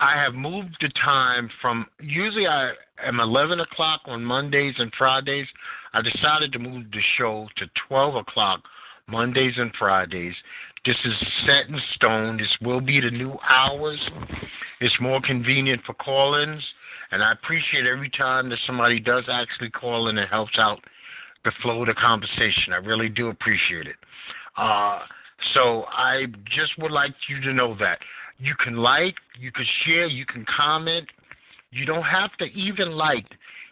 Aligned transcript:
I 0.01 0.21
have 0.21 0.35
moved 0.35 0.77
the 0.81 0.91
time 1.03 1.49
from 1.63 1.87
usually 2.01 2.47
I 2.47 2.73
am 3.03 3.21
11 3.21 3.61
o'clock 3.61 4.03
on 4.07 4.25
Mondays 4.25 4.75
and 4.79 4.93
Fridays. 4.99 5.47
I 5.95 6.03
decided 6.03 6.53
to 6.53 6.59
move 6.59 6.91
the 6.91 7.01
show 7.17 7.49
to 7.57 7.67
12 7.89 8.17
o'clock 8.17 8.61
Mondays 9.07 9.55
and 9.57 9.73
Fridays. 9.79 10.35
This 10.85 10.97
is 11.05 11.15
set 11.47 11.69
in 11.69 11.81
stone. 11.95 12.37
This 12.37 12.55
will 12.61 12.81
be 12.81 13.01
the 13.01 13.11
new 13.11 13.39
hours. 13.49 14.01
It's 14.81 15.01
more 15.01 15.21
convenient 15.23 15.83
for 15.87 15.95
call 15.95 16.35
ins. 16.35 16.63
And 17.11 17.23
I 17.23 17.33
appreciate 17.33 17.87
every 17.87 18.11
time 18.11 18.49
that 18.51 18.59
somebody 18.67 19.01
does 19.01 19.25
actually 19.29 19.71
call 19.71 20.09
in 20.09 20.19
and 20.19 20.29
helps 20.29 20.59
out 20.59 20.81
the 21.45 21.53
flow 21.63 21.83
of 21.83 21.89
the 21.89 21.95
conversation. 21.95 22.73
I 22.73 22.77
really 22.77 23.09
do 23.09 23.29
appreciate 23.29 23.87
it. 23.87 23.97
Uh, 24.57 25.01
so 25.53 25.85
I 25.89 26.27
just 26.57 26.73
would 26.79 26.93
like 26.93 27.15
you 27.29 27.41
to 27.43 27.53
know 27.53 27.77
that. 27.79 27.99
You 28.39 28.55
can 28.63 28.77
like, 28.77 29.15
you 29.39 29.53
can 29.53 29.67
share, 29.85 30.07
you 30.07 30.27
can 30.27 30.45
comment. 30.57 31.07
You 31.71 31.85
don't 31.87 32.03
have 32.05 32.35
to 32.39 32.47
even 32.47 32.93
like. 32.93 33.27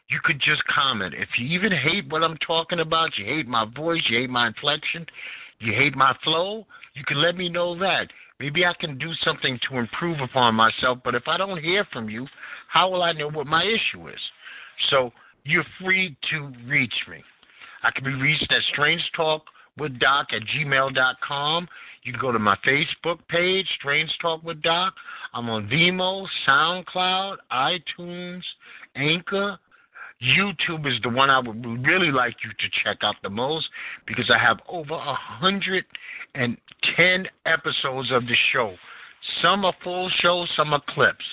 You 0.09 0.19
could 0.23 0.41
just 0.41 0.63
comment. 0.65 1.15
If 1.15 1.29
you 1.39 1.47
even 1.47 1.73
hate 1.73 2.11
what 2.11 2.23
I'm 2.23 2.37
talking 2.39 2.81
about, 2.81 3.17
you 3.17 3.25
hate 3.25 3.49
my 3.49 3.65
voice, 3.65 4.03
you 4.09 4.19
hate 4.19 4.31
my 4.31 4.49
inflection, 4.49 5.07
you 5.59 5.73
hate 5.73 5.97
my 5.97 6.15
flow, 6.23 6.67
you 6.95 7.05
can 7.05 7.23
let 7.23 7.37
me 7.37 7.49
know 7.49 7.79
that. 7.79 8.09
Maybe 8.43 8.67
I 8.67 8.75
can 8.75 8.99
do 8.99 9.13
something 9.25 9.57
to 9.71 9.79
improve 9.79 10.19
upon 10.19 10.57
myself, 10.57 10.99
but 11.05 11.15
if 11.15 11.29
I 11.29 11.37
don't 11.37 11.63
hear 11.63 11.87
from 11.93 12.11
you, 12.11 12.27
how 12.67 12.91
will 12.91 13.05
I 13.05 13.13
know 13.13 13.31
what 13.31 13.47
my 13.47 13.63
issue 13.63 14.09
is? 14.09 14.19
So 14.91 15.13
you're 15.45 15.65
free 15.81 16.17
to 16.31 16.53
reach 16.67 16.93
me. 17.09 17.23
I 17.85 17.93
can 17.93 18.03
be 18.03 18.15
reached 18.15 18.51
at 18.51 18.63
Strange 18.73 19.01
Talk 19.15 19.45
with 19.79 19.97
Doc 20.01 20.27
at 20.33 20.43
gmail.com. 20.43 21.69
You 22.03 22.13
can 22.13 22.21
go 22.21 22.33
to 22.33 22.41
my 22.41 22.57
Facebook 22.67 23.21
page, 23.29 23.69
Strange 23.79 24.11
Talk 24.21 24.43
with 24.43 24.61
Doc. 24.61 24.93
I'm 25.35 25.49
on 25.49 25.69
Vimeo, 25.69 26.27
SoundCloud, 26.45 27.37
iTunes, 27.53 28.43
Anchor. 28.97 29.57
YouTube 30.21 30.93
is 30.93 31.01
the 31.05 31.11
one 31.11 31.31
I 31.31 31.39
would 31.39 31.65
really 31.87 32.11
like 32.11 32.35
you 32.43 32.51
to 32.51 32.79
check 32.83 32.99
out 33.03 33.15
the 33.23 33.31
most 33.31 33.69
because 34.05 34.29
I 34.35 34.39
have 34.39 34.59
over 34.69 34.95
a 34.95 35.15
hundred 35.15 35.85
and 36.35 36.57
ten 36.97 37.27
episodes 37.47 38.11
of 38.13 38.27
the 38.27 38.37
show. 38.53 38.75
Some 39.41 39.65
are 39.65 39.75
full 39.85 40.11
shows, 40.21 40.49
some 40.57 40.73
are 40.73 40.83
clips. 40.89 41.25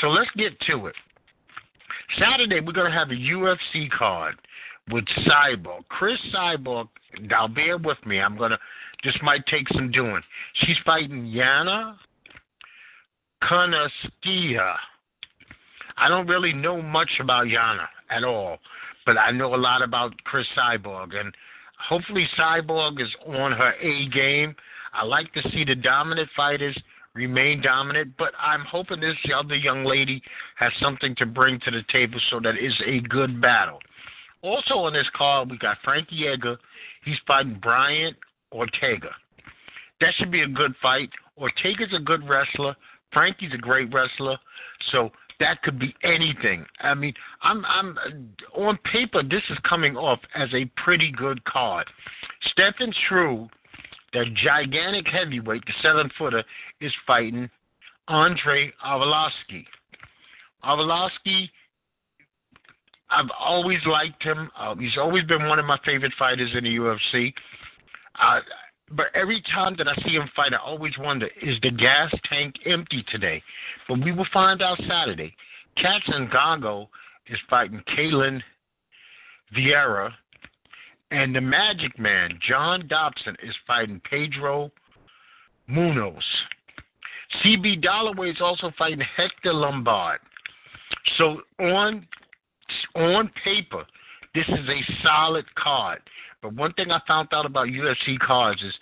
So 0.00 0.08
let's 0.08 0.30
get 0.36 0.58
to 0.68 0.86
it. 0.86 0.94
Saturday 2.18 2.60
we're 2.60 2.72
gonna 2.72 2.90
have 2.90 3.10
a 3.10 3.14
UFC 3.14 3.90
card 3.90 4.34
with 4.90 5.04
Cyborg. 5.26 5.86
Cris 5.88 6.18
Cyborg, 6.34 6.88
now 7.20 7.46
bear 7.46 7.78
with 7.78 7.98
me. 8.06 8.20
I'm 8.20 8.36
gonna. 8.36 8.58
This 9.04 9.14
might 9.22 9.46
take 9.46 9.66
some 9.74 9.90
doing. 9.90 10.20
She's 10.54 10.76
fighting 10.84 11.24
Yana 11.26 11.96
Kunitskaya. 13.42 14.74
I 15.96 16.08
don't 16.08 16.26
really 16.26 16.52
know 16.52 16.80
much 16.82 17.10
about 17.20 17.46
Yana 17.46 17.86
at 18.10 18.24
all, 18.24 18.58
but 19.06 19.18
I 19.18 19.30
know 19.30 19.54
a 19.54 19.56
lot 19.56 19.82
about 19.82 20.12
Cris 20.24 20.46
Cyborg, 20.56 21.14
and 21.14 21.34
hopefully 21.88 22.28
Cyborg 22.38 23.00
is 23.00 23.08
on 23.26 23.52
her 23.52 23.72
A 23.80 24.08
game. 24.08 24.54
I 24.92 25.04
like 25.04 25.32
to 25.34 25.42
see 25.50 25.64
the 25.64 25.74
dominant 25.74 26.28
fighters 26.36 26.76
remain 27.14 27.60
dominant, 27.60 28.12
but 28.18 28.32
I'm 28.38 28.64
hoping 28.64 29.00
this 29.00 29.16
other 29.34 29.56
young 29.56 29.84
lady 29.84 30.22
has 30.56 30.72
something 30.80 31.14
to 31.16 31.26
bring 31.26 31.58
to 31.60 31.70
the 31.70 31.82
table 31.92 32.20
so 32.30 32.40
that 32.40 32.54
it's 32.56 32.80
a 32.86 33.00
good 33.08 33.40
battle. 33.40 33.78
Also 34.42 34.74
on 34.74 34.92
this 34.92 35.08
card, 35.14 35.50
we 35.50 35.58
got 35.58 35.76
Frankie 35.84 36.26
Edgar. 36.26 36.56
He's 37.04 37.18
fighting 37.26 37.58
Brian 37.62 38.14
Ortega. 38.52 39.10
That 40.00 40.14
should 40.16 40.30
be 40.30 40.42
a 40.42 40.48
good 40.48 40.74
fight. 40.80 41.10
Ortega's 41.36 41.92
a 41.94 42.00
good 42.00 42.26
wrestler. 42.28 42.74
Frankie's 43.12 43.52
a 43.52 43.58
great 43.58 43.92
wrestler. 43.92 44.38
So 44.92 45.10
that 45.40 45.62
could 45.62 45.78
be 45.78 45.94
anything. 46.04 46.64
I 46.80 46.94
mean, 46.94 47.14
I'm 47.42 47.64
I'm 47.64 47.98
on 48.54 48.78
paper 48.92 49.22
this 49.22 49.42
is 49.50 49.58
coming 49.68 49.96
off 49.96 50.20
as 50.34 50.48
a 50.54 50.70
pretty 50.82 51.10
good 51.10 51.42
card. 51.44 51.86
Stefan 52.52 52.92
Struve, 53.04 53.48
that 54.12 54.26
gigantic 54.34 55.06
heavyweight, 55.06 55.64
the 55.66 55.72
seven 55.82 56.10
footer, 56.18 56.44
is 56.80 56.92
fighting 57.06 57.48
Andre 58.08 58.72
Arlovski. 58.84 59.64
Arlovski 60.64 61.48
I've 63.10 63.30
always 63.38 63.80
liked 63.86 64.22
him. 64.22 64.50
Uh, 64.56 64.74
he's 64.76 64.96
always 64.96 65.24
been 65.24 65.48
one 65.48 65.58
of 65.58 65.64
my 65.64 65.78
favorite 65.84 66.12
fighters 66.18 66.50
in 66.54 66.64
the 66.64 66.76
UFC. 66.76 67.34
Uh, 68.20 68.40
but 68.92 69.06
every 69.14 69.42
time 69.52 69.74
that 69.78 69.88
I 69.88 69.94
see 70.02 70.12
him 70.12 70.30
fight, 70.34 70.52
I 70.52 70.58
always 70.58 70.96
wonder: 70.98 71.28
is 71.42 71.56
the 71.62 71.70
gas 71.70 72.12
tank 72.28 72.54
empty 72.66 73.04
today? 73.10 73.42
But 73.88 74.02
we 74.02 74.12
will 74.12 74.26
find 74.32 74.62
out 74.62 74.78
Saturday. 74.88 75.34
Kat 75.76 76.02
Zingano 76.08 76.88
is 77.26 77.38
fighting 77.48 77.82
Ketlen 77.96 78.40
Vieira, 79.56 80.12
and 81.10 81.34
the 81.34 81.40
Magic 81.40 81.98
Man 81.98 82.38
John 82.46 82.86
Dodson, 82.88 83.36
is 83.42 83.54
fighting 83.66 84.00
Pedro 84.08 84.70
Munhoz. 85.68 86.22
CB 87.44 87.84
Dollaway 87.84 88.30
is 88.30 88.40
also 88.40 88.72
fighting 88.76 89.04
Hector 89.16 89.52
Lombard. 89.52 90.20
So 91.16 91.42
on 91.58 92.06
on 92.94 93.30
paper, 93.44 93.84
this 94.34 94.46
is 94.48 94.68
a 94.68 94.92
solid 95.02 95.44
card. 95.54 96.00
But 96.42 96.54
one 96.54 96.72
thing 96.74 96.90
I 96.90 97.00
found 97.06 97.28
out 97.32 97.46
about 97.46 97.68
UFC 97.68 98.18
cards 98.18 98.62
is 98.62 98.74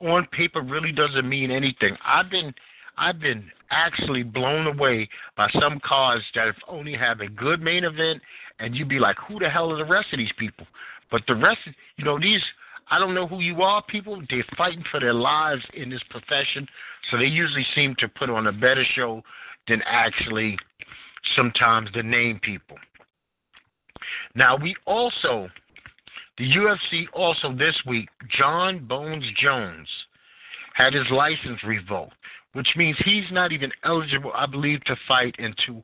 on 0.00 0.26
paper 0.32 0.60
really 0.60 0.92
doesn't 0.92 1.28
mean 1.28 1.50
anything. 1.50 1.96
I've 2.04 2.30
been 2.30 2.54
I've 2.96 3.20
been 3.20 3.50
actually 3.70 4.22
blown 4.22 4.66
away 4.66 5.08
by 5.36 5.48
some 5.60 5.80
cards 5.84 6.24
that 6.34 6.54
only 6.68 6.94
have 6.94 7.20
a 7.20 7.28
good 7.28 7.60
main 7.60 7.84
event 7.84 8.22
and 8.58 8.74
you'd 8.74 8.88
be 8.88 8.98
like, 8.98 9.16
Who 9.28 9.38
the 9.38 9.48
hell 9.48 9.72
are 9.72 9.78
the 9.78 9.84
rest 9.84 10.08
of 10.12 10.18
these 10.18 10.32
people? 10.38 10.66
But 11.10 11.22
the 11.26 11.34
rest 11.34 11.58
you 11.96 12.04
know, 12.04 12.18
these 12.18 12.40
I 12.90 12.98
don't 12.98 13.14
know 13.14 13.26
who 13.26 13.40
you 13.40 13.62
are, 13.62 13.82
people. 13.82 14.22
They're 14.28 14.44
fighting 14.56 14.84
for 14.90 15.00
their 15.00 15.14
lives 15.14 15.62
in 15.74 15.88
this 15.88 16.02
profession, 16.10 16.66
so 17.10 17.16
they 17.16 17.24
usually 17.24 17.66
seem 17.74 17.94
to 17.98 18.08
put 18.08 18.30
on 18.30 18.46
a 18.46 18.52
better 18.52 18.84
show 18.94 19.22
than 19.68 19.80
actually 19.86 20.58
sometimes 21.34 21.88
the 21.94 22.02
name 22.02 22.40
people. 22.42 22.76
Now, 24.34 24.56
we 24.56 24.74
also, 24.86 25.48
the 26.36 26.44
UFC 26.44 27.04
also 27.14 27.54
this 27.54 27.76
week, 27.86 28.08
Jon 28.36 28.86
Bones 28.86 29.24
Jones 29.40 29.88
had 30.74 30.92
his 30.92 31.06
license 31.10 31.62
revoked, 31.64 32.14
which 32.52 32.68
means 32.76 32.96
he's 33.04 33.30
not 33.30 33.52
even 33.52 33.70
eligible, 33.84 34.32
I 34.34 34.46
believe, 34.46 34.84
to 34.84 34.96
fight 35.08 35.34
into 35.38 35.82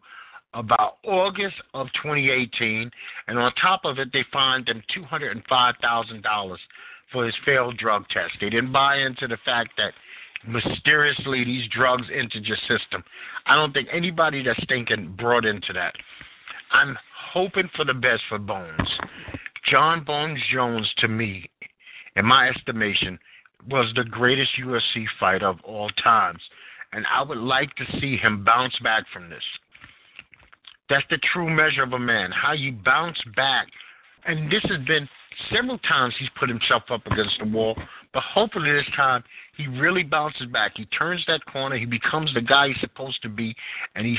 about 0.54 0.98
August 1.04 1.56
of 1.74 1.86
2018. 2.02 2.90
And 3.28 3.38
on 3.38 3.52
top 3.54 3.84
of 3.84 3.98
it, 3.98 4.12
they 4.12 4.24
fined 4.32 4.68
him 4.68 4.82
$205,000 4.96 6.56
for 7.12 7.26
his 7.26 7.34
failed 7.44 7.76
drug 7.76 8.08
test. 8.08 8.32
They 8.40 8.50
didn't 8.50 8.72
buy 8.72 8.98
into 8.98 9.26
the 9.26 9.38
fact 9.44 9.70
that 9.76 9.92
mysteriously 10.46 11.44
these 11.44 11.68
drugs 11.68 12.06
entered 12.12 12.44
your 12.44 12.56
system. 12.68 13.04
I 13.46 13.54
don't 13.54 13.72
think 13.72 13.88
anybody 13.92 14.42
that's 14.42 14.64
thinking 14.68 15.14
brought 15.18 15.44
into 15.44 15.72
that. 15.74 15.94
I'm 16.72 16.96
hoping 17.32 17.68
for 17.74 17.84
the 17.84 17.94
best 17.94 18.22
for 18.28 18.38
Bones. 18.38 18.98
Jon 19.70 20.04
Bones 20.04 20.40
Jones, 20.52 20.90
to 20.98 21.08
me, 21.08 21.50
in 22.16 22.24
my 22.24 22.48
estimation, 22.48 23.18
was 23.68 23.92
the 23.94 24.04
greatest 24.04 24.52
UFC 24.58 25.04
fighter 25.18 25.46
of 25.46 25.60
all 25.64 25.90
times. 26.02 26.40
And 26.92 27.04
I 27.12 27.22
would 27.22 27.38
like 27.38 27.74
to 27.76 28.00
see 28.00 28.16
him 28.16 28.44
bounce 28.44 28.76
back 28.82 29.04
from 29.12 29.28
this. 29.28 29.42
That's 30.90 31.06
the 31.08 31.18
true 31.32 31.48
measure 31.48 31.84
of 31.84 31.92
a 31.92 31.98
man, 31.98 32.32
how 32.32 32.52
you 32.52 32.72
bounce 32.72 33.18
back. 33.36 33.68
And 34.26 34.50
this 34.50 34.62
has 34.64 34.84
been 34.86 35.08
several 35.54 35.78
times 35.78 36.14
he's 36.18 36.28
put 36.38 36.48
himself 36.48 36.82
up 36.90 37.06
against 37.06 37.38
the 37.38 37.46
wall, 37.46 37.74
but 38.12 38.22
hopefully 38.22 38.70
this 38.72 38.84
time 38.96 39.22
he 39.56 39.66
really 39.68 40.02
bounces 40.02 40.46
back. 40.48 40.72
He 40.76 40.84
turns 40.86 41.24
that 41.26 41.44
corner, 41.46 41.78
he 41.78 41.86
becomes 41.86 42.34
the 42.34 42.42
guy 42.42 42.68
he's 42.68 42.80
supposed 42.80 43.22
to 43.22 43.28
be, 43.28 43.54
and 43.94 44.04
he 44.04 44.18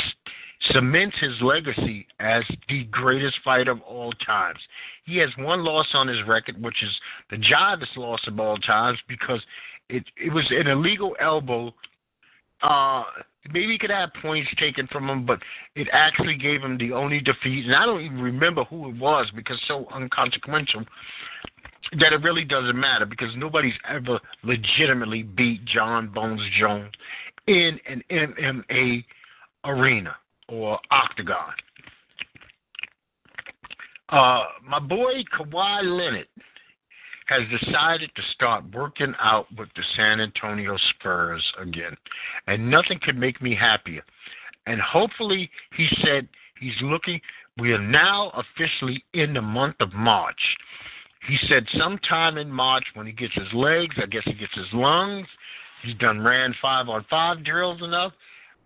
cements 0.71 1.17
his 1.19 1.33
legacy 1.41 2.07
as 2.19 2.43
the 2.69 2.85
greatest 2.85 3.35
fighter 3.43 3.71
of 3.71 3.81
all 3.81 4.13
times. 4.25 4.59
He 5.05 5.17
has 5.17 5.29
one 5.37 5.63
loss 5.63 5.87
on 5.93 6.07
his 6.07 6.25
record, 6.27 6.61
which 6.61 6.81
is 6.81 6.91
the 7.29 7.37
jivest 7.37 7.97
loss 7.97 8.21
of 8.27 8.39
all 8.39 8.57
times 8.57 8.97
because 9.07 9.41
it 9.89 10.03
it 10.17 10.31
was 10.31 10.45
an 10.51 10.67
illegal 10.67 11.15
elbow. 11.19 11.73
Uh, 12.61 13.03
maybe 13.49 13.73
he 13.73 13.77
could 13.77 13.89
have 13.89 14.09
points 14.21 14.49
taken 14.57 14.87
from 14.87 15.09
him, 15.09 15.25
but 15.25 15.39
it 15.75 15.87
actually 15.91 16.35
gave 16.35 16.61
him 16.61 16.77
the 16.77 16.91
only 16.91 17.19
defeat. 17.19 17.65
And 17.65 17.75
I 17.75 17.85
don't 17.85 18.01
even 18.01 18.21
remember 18.21 18.63
who 18.65 18.89
it 18.89 18.97
was 18.97 19.27
because 19.35 19.59
so 19.67 19.87
unconsequential 19.93 20.83
that 21.99 22.13
it 22.13 22.21
really 22.21 22.45
doesn't 22.45 22.79
matter 22.79 23.05
because 23.05 23.29
nobody's 23.35 23.73
ever 23.89 24.19
legitimately 24.43 25.23
beat 25.23 25.65
Jon 25.65 26.07
Bones 26.07 26.41
Jones 26.59 26.91
in 27.47 27.79
an 27.89 28.03
MMA 28.11 29.03
arena 29.65 30.15
or 30.47 30.79
octagon. 30.91 31.53
Uh, 34.09 34.43
my 34.67 34.79
boy 34.79 35.23
Kawhi 35.37 35.83
Leonard 35.83 36.27
has 37.31 37.43
decided 37.61 38.11
to 38.13 38.21
start 38.33 38.63
working 38.73 39.13
out 39.21 39.45
with 39.57 39.69
the 39.77 39.83
San 39.95 40.19
Antonio 40.19 40.77
Spurs 40.89 41.43
again, 41.61 41.95
and 42.47 42.69
nothing 42.69 42.99
could 43.01 43.17
make 43.17 43.41
me 43.41 43.55
happier. 43.55 44.01
And 44.67 44.81
hopefully, 44.81 45.49
he 45.77 45.87
said 46.03 46.27
he's 46.59 46.75
looking. 46.81 47.21
We 47.57 47.71
are 47.71 47.81
now 47.81 48.31
officially 48.35 49.03
in 49.13 49.33
the 49.33 49.41
month 49.41 49.77
of 49.79 49.93
March. 49.93 50.41
He 51.27 51.37
said 51.47 51.65
sometime 51.77 52.37
in 52.37 52.51
March 52.51 52.83
when 52.95 53.05
he 53.05 53.13
gets 53.13 53.33
his 53.33 53.53
legs, 53.53 53.95
I 54.01 54.07
guess 54.07 54.23
he 54.25 54.33
gets 54.33 54.53
his 54.53 54.73
lungs. 54.73 55.27
He's 55.83 55.95
done 55.95 56.21
ran 56.21 56.53
five 56.61 56.89
on 56.89 57.05
five 57.09 57.45
drills 57.45 57.81
enough 57.81 58.11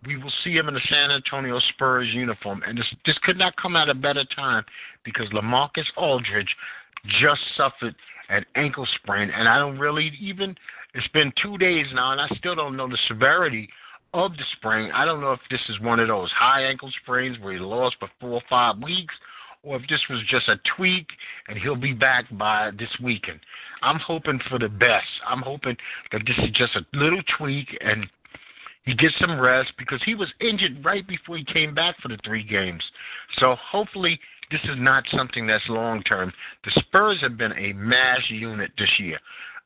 we 0.04 0.16
will 0.16 0.32
see 0.44 0.52
him 0.52 0.68
in 0.68 0.74
the 0.74 0.80
San 0.88 1.10
Antonio 1.10 1.58
Spurs 1.70 2.08
uniform. 2.12 2.62
And 2.66 2.78
this, 2.78 2.86
this 3.04 3.18
could 3.24 3.38
not 3.38 3.56
come 3.56 3.76
at 3.76 3.88
a 3.88 3.94
better 3.94 4.24
time 4.36 4.64
because 5.04 5.26
LaMarcus 5.30 5.86
Aldridge 5.96 6.54
just 7.20 7.40
suffered 7.56 7.94
an 8.28 8.44
ankle 8.54 8.86
sprain. 8.96 9.30
And 9.30 9.48
I 9.48 9.58
don't 9.58 9.78
really 9.78 10.12
even, 10.20 10.54
it's 10.94 11.08
been 11.08 11.32
two 11.42 11.58
days 11.58 11.86
now, 11.94 12.12
and 12.12 12.20
I 12.20 12.28
still 12.36 12.54
don't 12.54 12.76
know 12.76 12.88
the 12.88 12.98
severity 13.08 13.68
of 14.14 14.32
the 14.32 14.44
sprain. 14.56 14.90
I 14.92 15.04
don't 15.04 15.20
know 15.20 15.32
if 15.32 15.40
this 15.50 15.60
is 15.68 15.80
one 15.80 16.00
of 16.00 16.08
those 16.08 16.30
high 16.32 16.64
ankle 16.64 16.90
sprains 17.02 17.38
where 17.40 17.52
he 17.52 17.58
lost 17.58 17.96
for 17.98 18.08
four 18.20 18.32
or 18.32 18.42
five 18.48 18.78
weeks. 18.78 19.14
Or 19.62 19.76
if 19.76 19.82
this 19.88 20.00
was 20.08 20.22
just 20.30 20.48
a 20.48 20.60
tweak 20.76 21.08
and 21.48 21.58
he'll 21.58 21.74
be 21.74 21.92
back 21.92 22.26
by 22.38 22.70
this 22.78 22.90
weekend. 23.02 23.40
I'm 23.82 23.98
hoping 23.98 24.38
for 24.48 24.60
the 24.60 24.68
best. 24.68 25.06
I'm 25.26 25.42
hoping 25.42 25.76
that 26.12 26.22
this 26.24 26.36
is 26.38 26.52
just 26.52 26.76
a 26.76 26.96
little 26.96 27.22
tweak 27.36 27.66
and 27.80 28.06
he 28.84 28.94
gets 28.94 29.14
some 29.20 29.40
rest 29.40 29.72
because 29.76 30.00
he 30.06 30.14
was 30.14 30.32
injured 30.40 30.84
right 30.84 31.06
before 31.06 31.36
he 31.36 31.44
came 31.44 31.74
back 31.74 31.96
for 32.00 32.06
the 32.06 32.18
three 32.24 32.44
games. 32.44 32.82
So 33.38 33.56
hopefully 33.60 34.20
this 34.50 34.60
is 34.64 34.76
not 34.78 35.04
something 35.16 35.46
that's 35.46 35.64
long 35.68 36.02
term. 36.02 36.32
The 36.64 36.70
Spurs 36.80 37.18
have 37.22 37.36
been 37.36 37.52
a 37.52 37.72
mass 37.74 38.20
unit 38.28 38.70
this 38.78 38.90
year. 38.98 39.18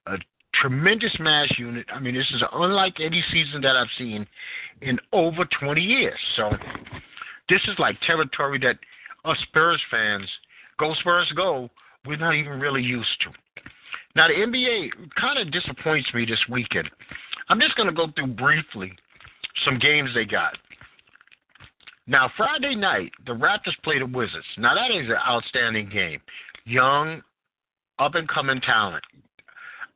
A 0.06 0.16
tremendous 0.54 1.14
mass 1.20 1.48
unit. 1.58 1.86
I 1.92 2.00
mean, 2.00 2.14
this 2.14 2.30
is 2.34 2.42
unlike 2.52 3.00
any 3.00 3.22
season 3.32 3.60
that 3.62 3.76
I've 3.76 3.88
seen 3.98 4.26
in 4.82 4.98
over 5.12 5.44
20 5.60 5.80
years. 5.80 6.18
So 6.36 6.50
this 7.48 7.60
is 7.68 7.78
like 7.78 8.00
territory 8.06 8.58
that 8.60 8.78
us 9.24 9.36
Spurs 9.48 9.80
fans, 9.90 10.28
go 10.78 10.94
Spurs 11.00 11.30
go, 11.36 11.68
we're 12.06 12.16
not 12.16 12.34
even 12.34 12.58
really 12.58 12.82
used 12.82 13.20
to. 13.20 13.30
Now, 14.16 14.28
the 14.28 14.34
NBA 14.34 14.90
kind 15.20 15.38
of 15.38 15.52
disappoints 15.52 16.08
me 16.14 16.24
this 16.24 16.40
weekend. 16.48 16.88
I'm 17.48 17.60
just 17.60 17.76
going 17.76 17.88
to 17.88 17.94
go 17.94 18.08
through 18.16 18.28
briefly 18.28 18.92
some 19.64 19.78
games 19.78 20.10
they 20.14 20.24
got. 20.24 20.56
Now, 22.10 22.28
Friday 22.36 22.74
night, 22.74 23.12
the 23.24 23.32
Raptors 23.32 23.80
play 23.84 24.00
the 24.00 24.06
Wizards. 24.06 24.44
Now, 24.58 24.74
that 24.74 24.90
is 24.90 25.08
an 25.08 25.16
outstanding 25.28 25.88
game. 25.88 26.20
Young, 26.64 27.22
up 28.00 28.16
and 28.16 28.28
coming 28.28 28.60
talent. 28.62 29.04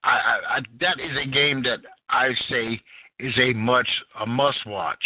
I, 0.05 0.11
I, 0.11 0.56
I, 0.56 0.61
that 0.81 1.00
is 1.00 1.11
a 1.20 1.28
game 1.28 1.64
that 1.64 1.81
I 2.11 2.28
say 2.49 2.81
is 3.19 3.34
a 3.37 3.52
much 3.55 3.88
a 4.20 4.26
must 4.26 4.64
watch. 4.64 5.05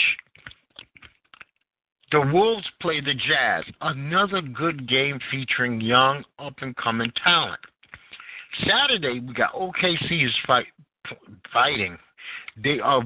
The 2.12 2.20
Wolves 2.31 2.66
play 2.82 3.00
the 3.00 3.14
Jazz. 3.14 3.64
Another 3.81 4.43
good 4.43 4.87
game 4.87 5.19
featuring 5.31 5.81
young, 5.81 6.22
up 6.38 6.56
and 6.61 6.76
coming 6.76 7.11
talent. 7.25 7.61
Saturday 8.66 9.20
we 9.20 9.32
got 9.32 9.54
OKC's 9.54 10.34
fight 10.46 10.66
fighting. 11.54 11.96
They 12.62 12.81
are 12.81 13.02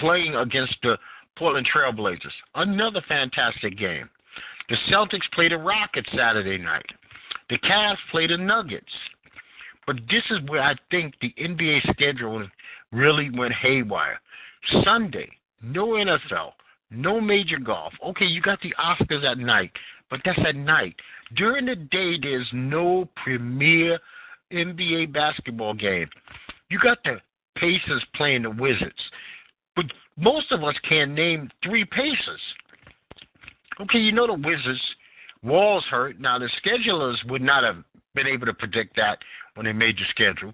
playing 0.00 0.34
against 0.34 0.74
the 0.82 0.96
Portland 1.38 1.68
Trailblazers. 1.72 2.32
Another 2.54 3.02
fantastic 3.08 3.78
game. 3.78 4.08
The 4.68 4.76
Celtics 4.90 5.30
played 5.32 5.52
the 5.52 5.58
Rockets 5.58 6.08
Saturday 6.14 6.58
night. 6.58 6.86
The 7.48 7.58
Cavs 7.58 7.96
played 8.10 8.30
the 8.30 8.36
Nuggets. 8.36 8.92
But 9.86 9.96
this 10.10 10.22
is 10.30 10.38
where 10.48 10.62
I 10.62 10.74
think 10.90 11.14
the 11.20 11.32
NBA 11.40 11.90
schedule 11.92 12.46
really 12.92 13.30
went 13.30 13.54
haywire. 13.54 14.20
Sunday, 14.84 15.30
no 15.62 15.88
NFL, 15.88 16.52
no 16.90 17.20
major 17.20 17.58
golf. 17.58 17.94
Okay, 18.04 18.26
you 18.26 18.42
got 18.42 18.60
the 18.60 18.74
Oscars 18.78 19.24
at 19.24 19.38
night, 19.38 19.70
but 20.10 20.20
that's 20.24 20.38
at 20.46 20.56
night. 20.56 20.94
During 21.36 21.66
the 21.66 21.76
day, 21.76 22.18
there's 22.20 22.48
no 22.52 23.08
premier 23.22 23.98
NBA 24.52 25.12
basketball 25.12 25.74
game. 25.74 26.08
You 26.70 26.78
got 26.78 26.98
the 27.04 27.20
Pacers 27.56 28.04
playing 28.14 28.42
the 28.42 28.50
Wizards. 28.50 29.00
But 29.74 29.86
most 30.18 30.50
of 30.50 30.64
us 30.64 30.74
can't 30.88 31.12
name 31.12 31.48
three 31.64 31.84
Pacers. 31.84 32.40
Okay, 33.80 33.98
you 33.98 34.12
know 34.12 34.26
the 34.26 34.34
Wizards. 34.34 34.82
Wall's 35.42 35.84
hurt. 35.84 36.20
Now 36.20 36.38
the 36.38 36.50
schedulers 36.64 37.16
would 37.28 37.42
not 37.42 37.62
have 37.62 37.76
been 38.14 38.26
able 38.26 38.46
to 38.46 38.54
predict 38.54 38.96
that 38.96 39.18
when 39.54 39.66
they 39.66 39.72
made 39.72 39.96
the 39.96 40.04
schedule. 40.10 40.52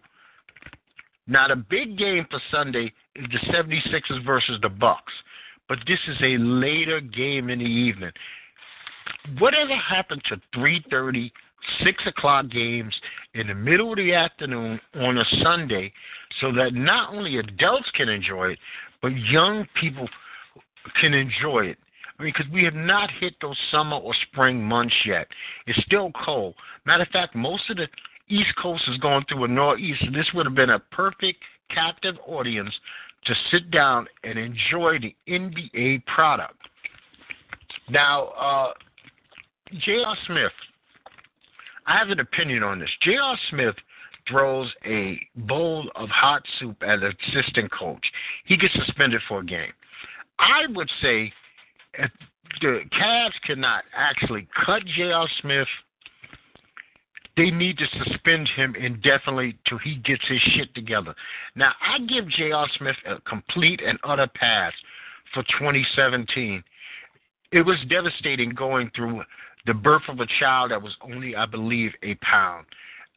Now 1.26 1.48
the 1.48 1.56
big 1.56 1.96
game 1.96 2.26
for 2.30 2.40
Sunday 2.50 2.92
is 3.16 3.26
the 3.32 3.52
76ers 3.52 4.24
versus 4.26 4.58
the 4.60 4.68
Bucks. 4.68 5.12
But 5.68 5.78
this 5.86 5.98
is 6.08 6.16
a 6.20 6.36
later 6.36 7.00
game 7.00 7.48
in 7.48 7.60
the 7.60 7.64
evening. 7.64 8.12
Whatever 9.38 9.74
happened 9.76 10.22
to 10.28 10.36
3:30, 10.54 11.32
6 11.82 12.06
o'clock 12.06 12.48
games 12.50 12.94
in 13.32 13.46
the 13.46 13.54
middle 13.54 13.90
of 13.90 13.96
the 13.96 14.12
afternoon 14.14 14.78
on 14.96 15.16
a 15.16 15.24
Sunday, 15.42 15.92
so 16.40 16.52
that 16.52 16.74
not 16.74 17.14
only 17.14 17.38
adults 17.38 17.90
can 17.92 18.10
enjoy 18.10 18.50
it, 18.50 18.58
but 19.04 19.14
young 19.18 19.66
people 19.78 20.08
can 20.98 21.12
enjoy 21.12 21.66
it. 21.66 21.76
I 22.18 22.22
mean, 22.22 22.32
because 22.34 22.50
we 22.50 22.64
have 22.64 22.72
not 22.74 23.10
hit 23.20 23.34
those 23.42 23.58
summer 23.70 23.96
or 23.96 24.14
spring 24.30 24.62
months 24.62 24.94
yet. 25.04 25.26
It's 25.66 25.78
still 25.84 26.10
cold. 26.24 26.54
Matter 26.86 27.02
of 27.02 27.10
fact, 27.10 27.36
most 27.36 27.68
of 27.68 27.76
the 27.76 27.86
East 28.30 28.48
Coast 28.62 28.82
is 28.88 28.96
going 28.96 29.26
through 29.28 29.44
a 29.44 29.48
northeast. 29.48 30.06
This 30.14 30.24
would 30.32 30.46
have 30.46 30.54
been 30.54 30.70
a 30.70 30.78
perfect 30.78 31.42
captive 31.68 32.14
audience 32.26 32.72
to 33.26 33.34
sit 33.50 33.70
down 33.70 34.06
and 34.22 34.38
enjoy 34.38 34.98
the 34.98 35.14
NBA 35.28 36.06
product. 36.06 36.56
Now, 37.90 38.28
uh, 38.28 38.72
J.R. 39.84 40.16
Smith, 40.26 40.52
I 41.86 41.98
have 41.98 42.08
an 42.08 42.20
opinion 42.20 42.62
on 42.62 42.78
this. 42.78 42.88
J.R. 43.02 43.36
Smith 43.50 43.74
throws 44.28 44.72
a 44.86 45.18
bowl 45.36 45.90
of 45.96 46.08
hot 46.08 46.42
soup 46.58 46.76
at 46.82 47.02
an 47.02 47.12
assistant 47.28 47.70
coach, 47.70 48.04
he 48.44 48.56
gets 48.56 48.74
suspended 48.74 49.20
for 49.28 49.40
a 49.40 49.44
game. 49.44 49.72
I 50.38 50.66
would 50.70 50.90
say 51.02 51.32
if 51.98 52.10
the 52.60 52.80
Cavs 52.92 53.40
cannot 53.46 53.84
actually 53.94 54.46
cut 54.64 54.82
J.R. 54.96 55.28
Smith, 55.40 55.68
they 57.36 57.50
need 57.50 57.78
to 57.78 57.86
suspend 58.04 58.48
him 58.54 58.76
indefinitely 58.76 59.56
till 59.68 59.78
he 59.78 59.96
gets 59.96 60.22
his 60.28 60.40
shit 60.54 60.74
together. 60.74 61.14
Now, 61.56 61.72
I 61.80 61.98
give 62.06 62.28
J.R. 62.28 62.68
Smith 62.78 62.96
a 63.06 63.20
complete 63.22 63.80
and 63.84 63.98
utter 64.04 64.28
pass 64.34 64.72
for 65.32 65.42
2017. 65.58 66.62
It 67.50 67.62
was 67.62 67.76
devastating 67.88 68.50
going 68.50 68.90
through 68.94 69.22
the 69.66 69.74
birth 69.74 70.02
of 70.08 70.20
a 70.20 70.26
child 70.38 70.70
that 70.70 70.80
was 70.82 70.94
only, 71.00 71.34
I 71.34 71.46
believe, 71.46 71.92
a 72.02 72.14
pound. 72.16 72.66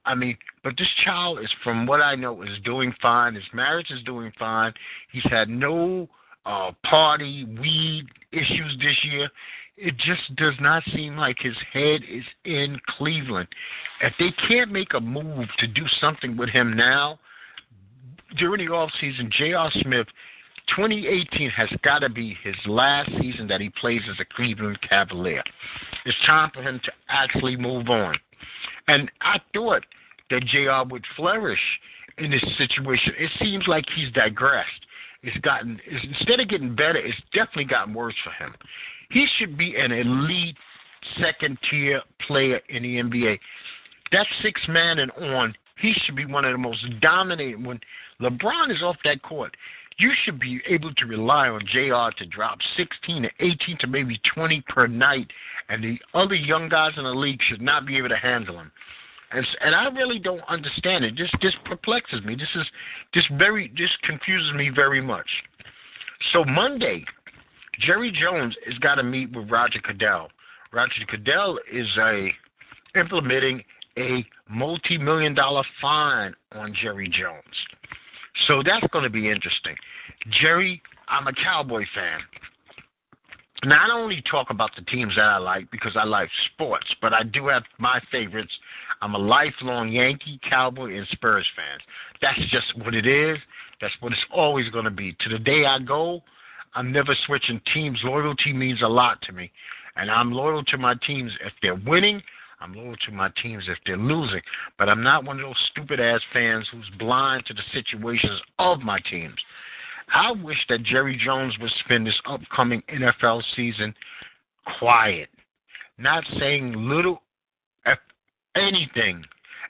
I 0.08 0.16
mean, 0.16 0.38
but 0.64 0.74
this 0.78 0.88
child 1.04 1.40
is, 1.40 1.50
from 1.64 1.86
what 1.86 2.02
I 2.02 2.16
know, 2.16 2.42
is 2.42 2.58
doing 2.64 2.94
fine. 3.02 3.36
His 3.36 3.44
marriage 3.54 3.92
is 3.92 4.02
doing 4.04 4.32
fine. 4.40 4.74
He's 5.12 5.30
had 5.30 5.50
no 5.50 6.08
uh, 6.46 6.72
party 6.90 7.46
weed 7.60 8.06
issues 8.32 8.78
this 8.80 8.98
year. 9.04 9.30
it 9.76 9.96
just 9.98 10.36
does 10.38 10.54
not 10.60 10.82
seem 10.94 11.18
like 11.18 11.38
his 11.40 11.56
head 11.74 12.02
is 12.10 12.24
in 12.46 12.80
Cleveland. 12.98 13.48
If 14.02 14.14
they 14.18 14.32
can't 14.48 14.72
make 14.72 14.94
a 14.94 15.00
move 15.00 15.48
to 15.60 15.68
do 15.68 15.84
something 16.00 16.38
with 16.38 16.50
him 16.50 16.76
now, 16.76 17.20
during 18.38 18.66
the 18.66 18.74
off 18.74 18.90
season, 19.00 19.30
J.R. 19.38 19.70
Smith, 19.82 20.08
2018 20.76 21.50
has 21.50 21.70
got 21.84 22.00
to 22.00 22.10
be 22.10 22.36
his 22.44 22.56
last 22.66 23.10
season 23.22 23.48
that 23.48 23.62
he 23.62 23.70
plays 23.70 24.02
as 24.10 24.18
a 24.20 24.36
Cleveland 24.36 24.80
Cavalier. 24.88 25.44
It's 26.06 26.18
time 26.26 26.52
for 26.54 26.62
him 26.62 26.80
to 26.84 26.92
actually 27.10 27.56
move 27.56 27.90
on. 27.90 28.16
And 28.88 29.12
I 29.22 29.40
thought 29.54 29.84
that 30.30 30.46
JR 30.46 30.88
would 30.92 31.04
flourish 31.16 31.60
in 32.18 32.32
this 32.32 32.44
situation. 32.58 33.14
It 33.18 33.32
seems 33.40 33.66
like 33.68 33.86
he's 33.96 34.12
digressed. 34.14 34.86
It's 35.24 35.38
gotten 35.38 35.80
it's, 35.86 36.06
instead 36.20 36.40
of 36.40 36.50
getting 36.50 36.76
better, 36.76 36.98
it's 36.98 37.18
definitely 37.34 37.66
gotten 37.66 37.94
worse 37.94 38.16
for 38.24 38.32
him. 38.44 38.54
He 39.10 39.26
should 39.38 39.58
be 39.58 39.76
an 39.78 39.92
elite 39.92 40.58
second 41.20 41.58
tier 41.70 42.02
player 42.26 42.60
in 42.70 42.84
the 42.84 42.98
NBA. 42.98 43.40
That 44.12 44.28
six 44.42 44.62
man 44.68 45.00
and 45.00 45.12
on, 45.12 45.54
he 45.80 45.94
should 46.06 46.16
be 46.16 46.26
one 46.26 46.46
of 46.46 46.52
the 46.52 46.58
most 46.58 46.86
dominating. 47.02 47.64
When 47.64 47.80
LeBron 48.22 48.72
is 48.72 48.82
off 48.82 48.98
that 49.04 49.22
court, 49.22 49.56
you 50.00 50.12
should 50.24 50.40
be 50.40 50.62
able 50.68 50.94
to 50.94 51.06
rely 51.06 51.50
on 51.50 51.62
JR 51.66 52.16
to 52.18 52.26
drop 52.30 52.60
16 52.76 53.24
to 53.24 53.30
18 53.40 53.78
to 53.80 53.88
maybe 53.88 54.20
20 54.34 54.64
per 54.70 54.88
night, 54.88 55.28
and 55.70 55.84
the 55.84 55.98
other 56.14 56.36
young 56.36 56.70
guys 56.70 56.94
in 56.98 57.04
the 57.04 57.10
league 57.14 57.40
should 57.50 57.62
not 57.62 57.86
be 57.86 57.98
able 57.98 58.10
to 58.10 58.18
handle 58.18 58.60
him. 58.60 58.72
And, 59.32 59.46
and 59.62 59.76
I 59.76 59.86
really 59.90 60.20
don't 60.20 60.42
understand 60.48 61.04
it. 61.04 61.18
This 61.18 61.30
this 61.42 61.54
perplexes 61.66 62.24
me. 62.24 62.36
This 62.36 62.50
is 62.56 62.66
this 63.14 63.26
very 63.38 63.72
this 63.78 63.90
confuses 64.04 64.54
me 64.56 64.70
very 64.74 65.02
much. 65.02 65.28
So 66.32 66.46
Monday, 66.46 67.04
Jerry 67.80 68.12
Jones 68.12 68.56
has 68.66 68.78
got 68.80 68.96
to 68.96 69.04
meet 69.04 69.36
with 69.36 69.50
Roger 69.50 69.80
Goodell. 69.84 70.30
Roger 70.72 70.94
Goodell 71.10 71.60
is 71.72 71.88
a 72.00 72.30
implementing 72.96 73.64
a 73.98 74.26
multi-million 74.50 75.34
dollar 75.34 75.64
fine 75.82 76.34
on 76.54 76.74
Jerry 76.82 77.10
Jones. 77.10 77.44
So 78.48 78.62
that's 78.64 78.86
going 78.92 79.04
to 79.04 79.10
be 79.10 79.30
interesting. 79.30 79.76
Jerry, 80.42 80.82
I'm 81.08 81.28
a 81.28 81.34
Cowboy 81.34 81.84
fan. 81.94 82.20
Now, 83.68 83.86
I 83.86 83.94
only 83.94 84.24
talk 84.32 84.50
about 84.50 84.70
the 84.78 84.82
teams 84.84 85.14
that 85.18 85.26
I 85.26 85.40
like 85.40 85.70
because 85.72 85.98
I 86.00 86.06
like 86.06 86.30
sports, 86.54 86.88
but 87.02 87.12
I 87.12 87.24
do 87.24 87.48
have 87.48 87.64
my 87.80 88.00
favorites. 88.10 88.54
I'm 89.02 89.14
a 89.14 89.18
lifelong 89.18 89.90
Yankee, 89.90 90.40
Cowboy, 90.50 90.98
and 90.98 91.06
Spurs 91.12 91.46
fan. 91.54 91.78
That's 92.22 92.40
just 92.50 92.78
what 92.86 92.96
it 92.96 93.06
is. 93.06 93.38
That's 93.82 93.94
what 94.00 94.14
it's 94.14 94.22
always 94.34 94.70
going 94.70 94.86
to 94.86 94.90
be. 94.90 95.18
To 95.20 95.30
the 95.30 95.40
day 95.40 95.66
I 95.66 95.80
go, 95.80 96.24
I'm 96.76 96.94
never 96.94 97.14
switching 97.26 97.60
teams. 97.74 98.00
Loyalty 98.06 98.54
means 98.54 98.82
a 98.84 98.88
lot 98.88 99.22
to 99.24 99.34
me. 99.34 99.52
And 99.98 100.10
I'm 100.10 100.32
loyal 100.32 100.64
to 100.64 100.78
my 100.78 100.96
teams 101.06 101.34
if 101.46 101.52
they're 101.62 101.76
winning. 101.76 102.22
I'm 102.62 102.74
loyal 102.74 102.96
to 103.06 103.12
my 103.12 103.30
teams 103.44 103.66
if 103.68 103.80
they're 103.86 103.98
losing. 103.98 104.42
But 104.80 104.88
I'm 104.88 105.04
not 105.04 105.26
one 105.26 105.42
of 105.42 105.46
those 105.46 105.70
stupid 105.72 106.00
ass 106.00 106.22
fans 106.32 106.66
who's 106.72 106.90
blind 106.98 107.46
to 107.48 107.54
the 107.54 107.64
situations 107.74 108.40
of 108.60 108.80
my 108.80 109.00
teams. 109.12 109.36
I 110.14 110.32
wish 110.32 110.58
that 110.70 110.84
Jerry 110.84 111.20
Jones 111.24 111.54
would 111.60 111.72
spend 111.84 112.08
this 112.08 112.20
upcoming 112.26 112.82
NFL 112.94 113.44
season 113.56 113.94
quiet, 114.80 115.30
not 115.98 116.24
saying 116.40 116.74
little, 116.76 117.22
anything 118.56 119.24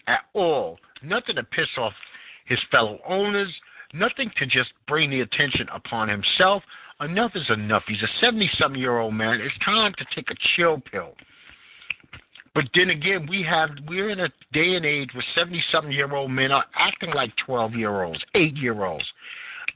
at 0.07 0.21
all, 0.33 0.77
nothing 1.03 1.35
to 1.35 1.43
piss 1.43 1.67
off 1.77 1.93
his 2.45 2.59
fellow 2.71 2.99
owners, 3.07 3.53
nothing 3.93 4.31
to 4.37 4.45
just 4.45 4.71
bring 4.87 5.09
the 5.09 5.21
attention 5.21 5.67
upon 5.73 6.07
himself. 6.07 6.63
Enough 7.01 7.31
is 7.35 7.49
enough. 7.49 7.83
He's 7.87 8.01
a 8.01 8.07
70 8.21 8.49
something 8.57 8.79
year 8.79 8.99
old 8.99 9.13
man. 9.13 9.39
It's 9.41 9.65
time 9.65 9.93
to 9.97 10.05
take 10.15 10.31
a 10.31 10.35
chill 10.55 10.81
pill. 10.91 11.13
But 12.55 12.65
then 12.73 12.89
again, 12.89 13.27
we 13.29 13.43
have 13.43 13.69
we're 13.87 14.09
in 14.09 14.21
a 14.21 14.29
day 14.51 14.75
and 14.75 14.85
age 14.85 15.09
where 15.13 15.23
70 15.35 15.63
something 15.71 15.91
year 15.91 16.11
old 16.11 16.31
men 16.31 16.51
are 16.51 16.65
acting 16.75 17.11
like 17.11 17.31
12 17.45 17.73
year 17.73 18.03
olds, 18.03 18.19
8 18.33 18.55
year 18.57 18.83
olds. 18.83 19.05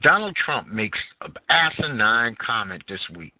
Donald 0.02 0.36
Trump 0.36 0.68
makes 0.68 0.98
an 1.20 1.34
asinine 1.48 2.36
comment 2.44 2.82
this 2.88 3.00
week. 3.16 3.32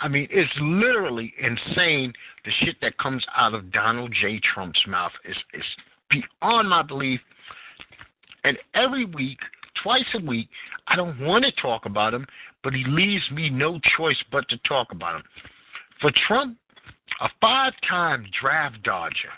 I 0.00 0.08
mean, 0.08 0.26
it's 0.30 0.50
literally 0.60 1.32
insane 1.40 2.12
the 2.44 2.50
shit 2.60 2.76
that 2.82 2.98
comes 2.98 3.24
out 3.36 3.54
of 3.54 3.72
Donald 3.72 4.12
J. 4.20 4.40
Trump's 4.40 4.80
mouth 4.86 5.12
is 5.24 5.36
is 5.54 5.64
beyond 6.10 6.68
my 6.68 6.82
belief. 6.82 7.20
And 8.42 8.58
every 8.74 9.06
week, 9.06 9.38
twice 9.82 10.04
a 10.14 10.24
week, 10.24 10.48
I 10.88 10.96
don't 10.96 11.18
want 11.20 11.44
to 11.44 11.52
talk 11.62 11.86
about 11.86 12.12
him, 12.12 12.26
but 12.62 12.74
he 12.74 12.84
leaves 12.86 13.24
me 13.30 13.48
no 13.48 13.78
choice 13.96 14.22
but 14.30 14.48
to 14.50 14.58
talk 14.68 14.88
about 14.92 15.16
him. 15.16 15.22
For 16.00 16.10
Trump, 16.26 16.58
a 17.22 17.28
five-time 17.40 18.26
draft 18.38 18.82
dodger, 18.82 19.32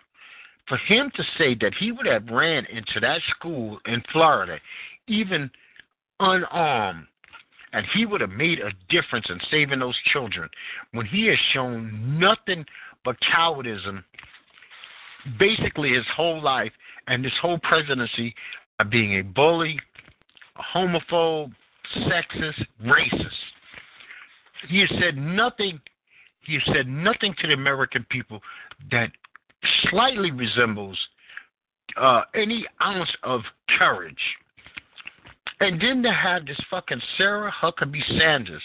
for 0.66 0.78
him 0.78 1.12
to 1.14 1.22
say 1.38 1.54
that 1.60 1.74
he 1.78 1.92
would 1.92 2.06
have 2.06 2.26
ran 2.28 2.64
into 2.66 2.98
that 3.00 3.20
school 3.30 3.78
in 3.86 4.02
Florida, 4.10 4.58
even– 5.06 5.50
unarmed, 6.20 7.06
and 7.72 7.86
he 7.94 8.06
would 8.06 8.20
have 8.20 8.30
made 8.30 8.58
a 8.60 8.72
difference 8.88 9.26
in 9.28 9.38
saving 9.50 9.80
those 9.80 9.96
children 10.12 10.48
when 10.92 11.06
he 11.06 11.26
has 11.26 11.38
shown 11.52 12.18
nothing 12.18 12.64
but 13.04 13.16
cowardism 13.34 14.02
basically 15.38 15.92
his 15.92 16.04
whole 16.14 16.40
life 16.42 16.72
and 17.08 17.24
his 17.24 17.32
whole 17.40 17.58
presidency 17.58 18.34
by 18.78 18.84
being 18.84 19.18
a 19.18 19.22
bully, 19.22 19.78
a 20.56 20.78
homophobe, 20.78 21.52
sexist, 21.96 22.64
racist. 22.84 23.30
He 24.68 24.80
has 24.80 24.90
said 25.00 25.16
nothing 25.16 25.80
he 26.46 26.54
has 26.54 26.62
said 26.72 26.86
nothing 26.86 27.34
to 27.40 27.48
the 27.48 27.54
American 27.54 28.06
people 28.08 28.40
that 28.92 29.10
slightly 29.90 30.30
resembles 30.30 30.96
uh, 31.96 32.22
any 32.34 32.64
ounce 32.80 33.10
of 33.24 33.40
courage. 33.76 34.14
And 35.60 35.80
then 35.80 36.02
to 36.02 36.12
have 36.12 36.46
this 36.46 36.60
fucking 36.70 37.00
Sarah 37.16 37.50
Huckabee 37.50 38.18
Sanders 38.18 38.62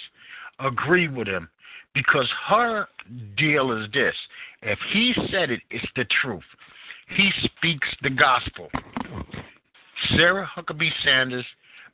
agree 0.60 1.08
with 1.08 1.28
him 1.28 1.50
because 1.94 2.28
her 2.48 2.88
deal 3.38 3.72
is 3.72 3.90
this. 3.94 4.16
If 4.62 4.80
he 4.92 5.14
said 5.32 5.52
it, 5.52 5.62
it's 5.70 5.86
the 5.96 6.06
truth. 6.22 6.44
He 7.16 7.30
speaks 7.44 7.88
the 8.02 8.10
gospel. 8.10 8.70
Sarah 10.16 10.50
Huckabee 10.56 10.92
Sanders 11.04 11.46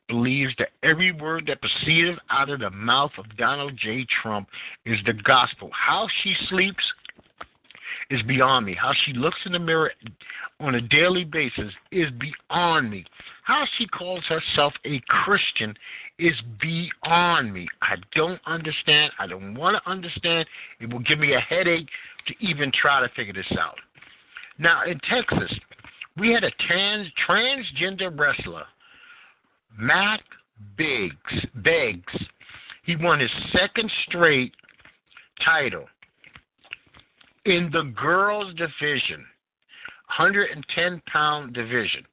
believes 0.08 0.54
that 0.58 0.70
every 0.82 1.12
word 1.12 1.46
that 1.46 1.60
proceeded 1.60 2.18
out 2.30 2.48
of 2.48 2.60
the 2.60 2.70
mouth 2.70 3.10
of 3.18 3.36
Donald 3.36 3.76
J. 3.76 4.06
Trump 4.22 4.48
is 4.86 4.98
the 5.04 5.12
gospel. 5.12 5.70
How 5.72 6.08
she 6.22 6.34
sleeps 6.48 6.84
is 8.10 8.22
beyond 8.22 8.66
me. 8.66 8.74
How 8.74 8.92
she 9.04 9.12
looks 9.12 9.38
in 9.44 9.52
the 9.52 9.58
mirror 9.58 9.92
on 10.60 10.74
a 10.74 10.80
daily 10.80 11.24
basis 11.24 11.72
is 11.92 12.08
beyond 12.18 12.90
me. 12.90 13.04
How 13.44 13.64
she 13.76 13.86
calls 13.86 14.24
herself 14.28 14.72
a 14.84 15.00
Christian 15.08 15.74
is 16.18 16.34
beyond 16.60 17.52
me. 17.52 17.68
I 17.82 17.96
don't 18.14 18.40
understand. 18.46 19.12
I 19.18 19.26
don't 19.26 19.54
want 19.54 19.82
to 19.82 19.90
understand. 19.90 20.46
It 20.80 20.92
will 20.92 21.00
give 21.00 21.18
me 21.18 21.34
a 21.34 21.40
headache 21.40 21.88
to 22.26 22.34
even 22.40 22.72
try 22.72 23.00
to 23.00 23.08
figure 23.14 23.34
this 23.34 23.58
out. 23.58 23.76
Now, 24.58 24.84
in 24.84 24.98
Texas, 25.10 25.52
we 26.16 26.32
had 26.32 26.44
a 26.44 26.50
trans, 26.66 27.08
transgender 27.28 28.16
wrestler, 28.18 28.64
Mack 29.78 30.22
Beggs. 30.76 31.46
Beggs. 31.56 32.24
He 32.84 32.96
won 32.96 33.20
his 33.20 33.30
second 33.52 33.90
straight 34.08 34.54
title 35.44 35.86
in 37.48 37.70
the 37.72 37.92
girls' 37.96 38.54
division, 38.54 39.24
110 40.16 41.02
pound 41.10 41.54
division. 41.54 42.04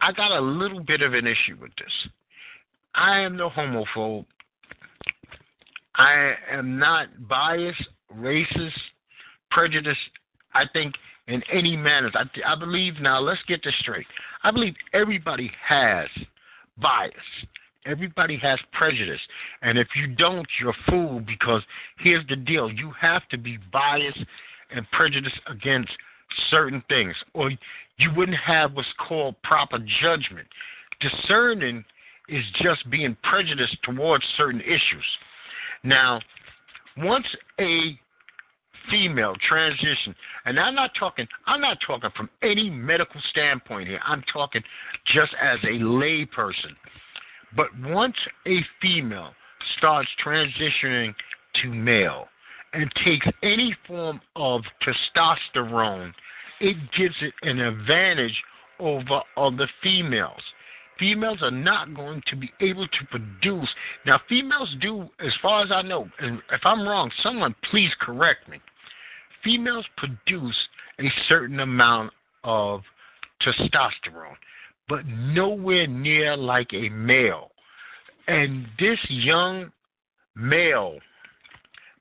I 0.00 0.12
got 0.12 0.30
a 0.32 0.40
little 0.40 0.80
bit 0.80 1.02
of 1.02 1.14
an 1.14 1.26
issue 1.26 1.56
with 1.60 1.72
this. 1.76 1.92
I 2.94 3.20
am 3.20 3.36
no 3.36 3.50
homophobe. 3.50 4.26
I 5.96 6.34
am 6.50 6.78
not 6.78 7.08
biased, 7.28 7.88
racist, 8.16 8.78
prejudiced. 9.50 9.98
I 10.54 10.64
think 10.72 10.94
in 11.28 11.42
any 11.52 11.76
manner. 11.76 12.10
I, 12.14 12.24
I 12.46 12.54
believe 12.56 12.94
now. 13.00 13.20
Let's 13.20 13.40
get 13.48 13.62
this 13.64 13.74
straight. 13.80 14.06
I 14.42 14.50
believe 14.50 14.74
everybody 14.92 15.50
has 15.66 16.08
bias. 16.78 17.12
Everybody 17.84 18.36
has 18.38 18.58
prejudice. 18.72 19.20
And 19.62 19.76
if 19.78 19.88
you 19.96 20.14
don't, 20.14 20.46
you're 20.60 20.70
a 20.70 20.90
fool 20.90 21.20
because 21.20 21.62
here's 21.98 22.26
the 22.28 22.36
deal 22.36 22.70
you 22.70 22.92
have 23.00 23.28
to 23.30 23.38
be 23.38 23.58
biased 23.72 24.24
and 24.74 24.90
prejudice 24.90 25.32
against 25.48 25.90
certain 26.50 26.82
things, 26.88 27.14
or 27.34 27.50
you 27.98 28.10
wouldn't 28.16 28.38
have 28.38 28.72
what's 28.72 28.88
called 29.06 29.34
proper 29.42 29.78
judgment. 30.02 30.46
Discerning 31.00 31.84
is 32.28 32.44
just 32.62 32.88
being 32.90 33.16
prejudiced 33.22 33.76
towards 33.82 34.24
certain 34.36 34.60
issues. 34.60 35.04
Now, 35.84 36.20
once 36.96 37.26
a 37.60 37.98
female 38.90 39.34
transition, 39.48 40.14
and 40.44 40.58
I'm 40.58 40.74
not 40.74 40.90
talking 40.98 41.26
I'm 41.46 41.60
not 41.60 41.78
talking 41.86 42.10
from 42.16 42.28
any 42.42 42.70
medical 42.70 43.20
standpoint 43.30 43.88
here. 43.88 44.00
I'm 44.04 44.22
talking 44.32 44.62
just 45.14 45.32
as 45.40 45.58
a 45.64 45.78
layperson. 45.78 46.74
But 47.56 47.66
once 47.82 48.16
a 48.46 48.58
female 48.80 49.32
starts 49.78 50.08
transitioning 50.24 51.14
to 51.62 51.68
male, 51.68 52.28
and 52.72 52.90
takes 53.04 53.26
any 53.42 53.74
form 53.86 54.20
of 54.36 54.62
testosterone, 54.82 56.12
it 56.60 56.76
gives 56.96 57.14
it 57.20 57.34
an 57.42 57.60
advantage 57.60 58.42
over 58.78 59.20
other 59.36 59.68
females. 59.82 60.40
Females 60.98 61.38
are 61.42 61.50
not 61.50 61.94
going 61.94 62.22
to 62.28 62.36
be 62.36 62.50
able 62.60 62.86
to 62.86 63.06
produce. 63.10 63.68
Now, 64.06 64.20
females 64.28 64.74
do, 64.80 65.08
as 65.20 65.32
far 65.40 65.62
as 65.62 65.72
I 65.72 65.82
know, 65.82 66.08
and 66.20 66.40
if 66.52 66.60
I'm 66.64 66.86
wrong, 66.86 67.10
someone 67.22 67.54
please 67.70 67.90
correct 68.00 68.48
me. 68.48 68.60
Females 69.42 69.86
produce 69.96 70.56
a 71.00 71.10
certain 71.28 71.60
amount 71.60 72.12
of 72.44 72.82
testosterone, 73.40 74.36
but 74.88 75.04
nowhere 75.06 75.86
near 75.86 76.36
like 76.36 76.72
a 76.72 76.88
male. 76.90 77.50
And 78.28 78.66
this 78.78 78.98
young 79.08 79.72
male, 80.36 80.98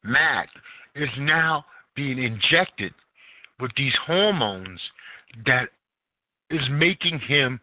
Mack, 0.04 0.50
is 0.96 1.10
now 1.18 1.66
being 1.96 2.22
injected 2.22 2.94
with 3.60 3.72
these 3.78 3.94
hormones 4.06 4.80
that 5.46 5.70
is 6.50 6.62
making 6.70 7.20
him, 7.20 7.60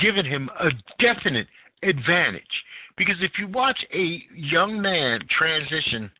giving 0.00 0.24
him 0.24 0.50
a 0.60 0.70
definite 0.98 1.46
advantage. 1.82 2.42
Because 2.96 3.16
if 3.20 3.32
you 3.38 3.46
watch 3.48 3.78
a 3.92 4.22
young 4.34 4.80
man 4.80 5.20
transition 5.36 6.10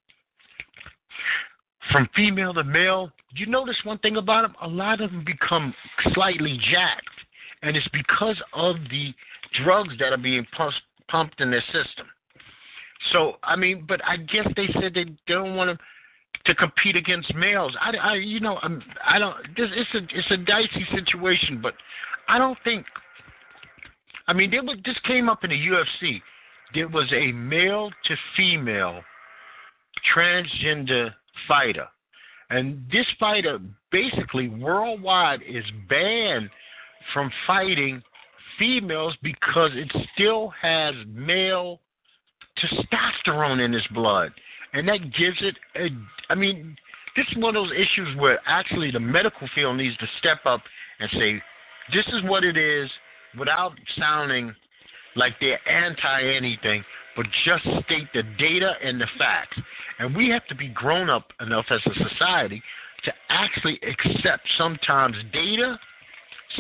from 1.90 2.08
female 2.14 2.52
to 2.54 2.64
male, 2.64 3.10
you 3.34 3.46
notice 3.46 3.76
one 3.84 3.98
thing 3.98 4.16
about 4.16 4.42
them? 4.42 4.54
A 4.62 4.68
lot 4.68 5.00
of 5.00 5.10
them 5.10 5.24
become 5.24 5.74
slightly 6.12 6.58
jacked. 6.70 7.08
And 7.62 7.76
it's 7.76 7.88
because 7.88 8.40
of 8.52 8.76
the 8.90 9.14
drugs 9.64 9.94
that 9.98 10.12
are 10.12 10.18
being 10.18 10.46
pumped 11.08 11.40
in 11.40 11.50
their 11.50 11.64
system. 11.72 12.06
So, 13.12 13.36
I 13.42 13.56
mean, 13.56 13.84
but 13.86 14.00
I 14.04 14.16
guess 14.16 14.46
they 14.56 14.68
said 14.80 14.94
they 14.94 15.06
don't 15.26 15.56
want 15.56 15.76
to 15.76 15.84
to 16.46 16.54
compete 16.54 16.96
against 16.96 17.34
males. 17.34 17.76
I, 17.80 17.96
I 17.96 18.14
you 18.14 18.40
know, 18.40 18.58
I'm, 18.62 18.82
I 19.04 19.18
don't. 19.18 19.36
This 19.56 19.68
it's 19.74 19.94
a 19.94 20.18
it's 20.18 20.30
a 20.30 20.36
dicey 20.36 20.86
situation, 20.94 21.60
but 21.60 21.74
I 22.28 22.38
don't 22.38 22.58
think. 22.64 22.86
I 24.28 24.32
mean, 24.32 24.50
there 24.50 24.62
was 24.62 24.78
this 24.84 24.96
came 25.06 25.28
up 25.28 25.44
in 25.44 25.50
the 25.50 25.56
UFC. 25.56 26.20
There 26.74 26.88
was 26.88 27.12
a 27.12 27.32
male 27.32 27.90
to 28.04 28.16
female 28.36 29.00
transgender 30.14 31.12
fighter, 31.48 31.86
and 32.50 32.86
this 32.90 33.06
fighter 33.18 33.58
basically 33.90 34.48
worldwide 34.48 35.40
is 35.42 35.64
banned 35.88 36.50
from 37.12 37.30
fighting 37.46 38.02
females 38.58 39.14
because 39.22 39.70
it 39.74 39.90
still 40.14 40.52
has 40.60 40.94
male 41.08 41.80
testosterone 42.58 43.64
in 43.64 43.72
his 43.72 43.86
blood 43.92 44.32
and 44.76 44.86
that 44.88 45.00
gives 45.16 45.38
it 45.40 45.56
a. 45.76 45.88
I 46.30 46.34
mean, 46.34 46.76
this 47.16 47.26
is 47.30 47.36
one 47.38 47.56
of 47.56 47.64
those 47.64 47.72
issues 47.72 48.16
where 48.18 48.38
actually 48.46 48.90
the 48.90 49.00
medical 49.00 49.48
field 49.54 49.78
needs 49.78 49.96
to 49.98 50.06
step 50.18 50.38
up 50.44 50.60
and 51.00 51.08
say, 51.12 51.42
this 51.94 52.06
is 52.08 52.22
what 52.24 52.44
it 52.44 52.56
is, 52.56 52.90
without 53.38 53.72
sounding 53.98 54.54
like 55.14 55.32
they're 55.40 55.66
anti 55.68 56.22
anything, 56.36 56.84
but 57.16 57.24
just 57.44 57.64
state 57.86 58.08
the 58.12 58.22
data 58.38 58.74
and 58.84 59.00
the 59.00 59.06
facts. 59.18 59.58
And 59.98 60.14
we 60.14 60.28
have 60.28 60.46
to 60.48 60.54
be 60.54 60.68
grown 60.68 61.08
up 61.08 61.28
enough 61.40 61.66
as 61.70 61.80
a 61.86 62.08
society 62.10 62.62
to 63.04 63.12
actually 63.30 63.80
accept 63.82 64.46
sometimes 64.58 65.16
data, 65.32 65.78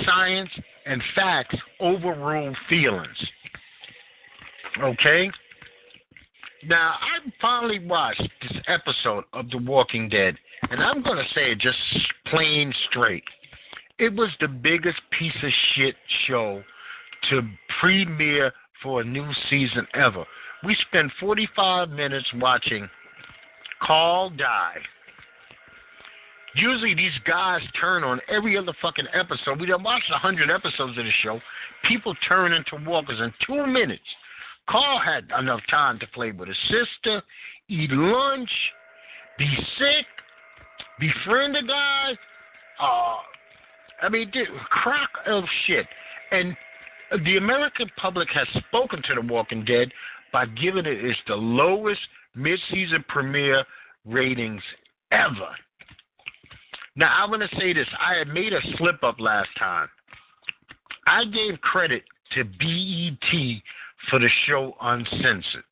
science, 0.06 0.50
and 0.86 1.02
facts 1.14 1.56
overrule 1.80 2.54
feelings. 2.68 3.16
Okay? 4.82 5.30
Now, 6.68 6.96
I 7.00 7.30
finally 7.40 7.78
watched 7.78 8.28
this 8.42 8.60
episode 8.66 9.24
of 9.32 9.48
The 9.50 9.58
Walking 9.58 10.08
Dead, 10.08 10.34
and 10.68 10.82
I'm 10.82 11.00
going 11.00 11.18
to 11.18 11.32
say 11.32 11.52
it 11.52 11.58
just 11.58 11.78
plain 12.26 12.74
straight. 12.90 13.22
It 14.00 14.12
was 14.12 14.30
the 14.40 14.48
biggest 14.48 14.98
piece 15.16 15.36
of 15.44 15.50
shit 15.74 15.94
show 16.26 16.62
to 17.30 17.42
premiere 17.80 18.52
for 18.82 19.00
a 19.00 19.04
new 19.04 19.30
season 19.48 19.86
ever. 19.94 20.24
We 20.64 20.76
spent 20.88 21.12
45 21.20 21.90
minutes 21.90 22.26
watching 22.34 22.88
Carl 23.80 24.30
die. 24.30 24.78
Usually 26.56 26.94
these 26.94 27.12
guys 27.28 27.60
turn 27.80 28.02
on 28.02 28.20
every 28.28 28.58
other 28.58 28.72
fucking 28.82 29.06
episode. 29.14 29.60
We 29.60 29.66
done 29.66 29.84
watched 29.84 30.10
100 30.10 30.50
episodes 30.50 30.98
of 30.98 31.04
the 31.04 31.10
show. 31.22 31.38
People 31.86 32.14
turn 32.28 32.52
into 32.52 32.84
walkers 32.84 33.20
in 33.20 33.32
two 33.46 33.66
minutes. 33.68 34.02
Carl 34.68 35.00
had 35.00 35.30
enough 35.38 35.60
time 35.70 35.98
to 36.00 36.06
play 36.08 36.32
with 36.32 36.48
his 36.48 36.56
sister, 36.68 37.22
eat 37.68 37.90
lunch, 37.90 38.50
be 39.38 39.48
sick, 39.78 40.06
befriend 40.98 41.56
a 41.56 41.62
guy. 41.62 42.12
Uh, 42.80 43.16
I 44.02 44.08
mean, 44.10 44.30
dude, 44.30 44.48
crock 44.70 45.10
of 45.26 45.44
shit. 45.66 45.86
And 46.32 46.56
the 47.24 47.36
American 47.36 47.88
public 47.96 48.28
has 48.34 48.46
spoken 48.68 49.02
to 49.02 49.14
The 49.14 49.32
Walking 49.32 49.64
Dead 49.64 49.92
by 50.32 50.46
giving 50.46 50.86
it 50.86 51.04
its 51.04 51.18
the 51.26 51.36
lowest 51.36 52.00
mid-season 52.34 53.04
premiere 53.08 53.64
ratings 54.04 54.62
ever. 55.12 55.50
Now, 56.96 57.22
I'm 57.22 57.38
to 57.38 57.48
say 57.58 57.72
this. 57.72 57.86
I 58.00 58.14
had 58.14 58.28
made 58.28 58.52
a 58.52 58.60
slip 58.78 59.02
up 59.04 59.20
last 59.20 59.50
time. 59.58 59.88
I 61.06 61.24
gave 61.24 61.60
credit 61.60 62.02
to 62.32 62.44
BET 62.44 63.62
for 64.10 64.18
the 64.18 64.28
show 64.46 64.74
Uncensored. 64.80 65.64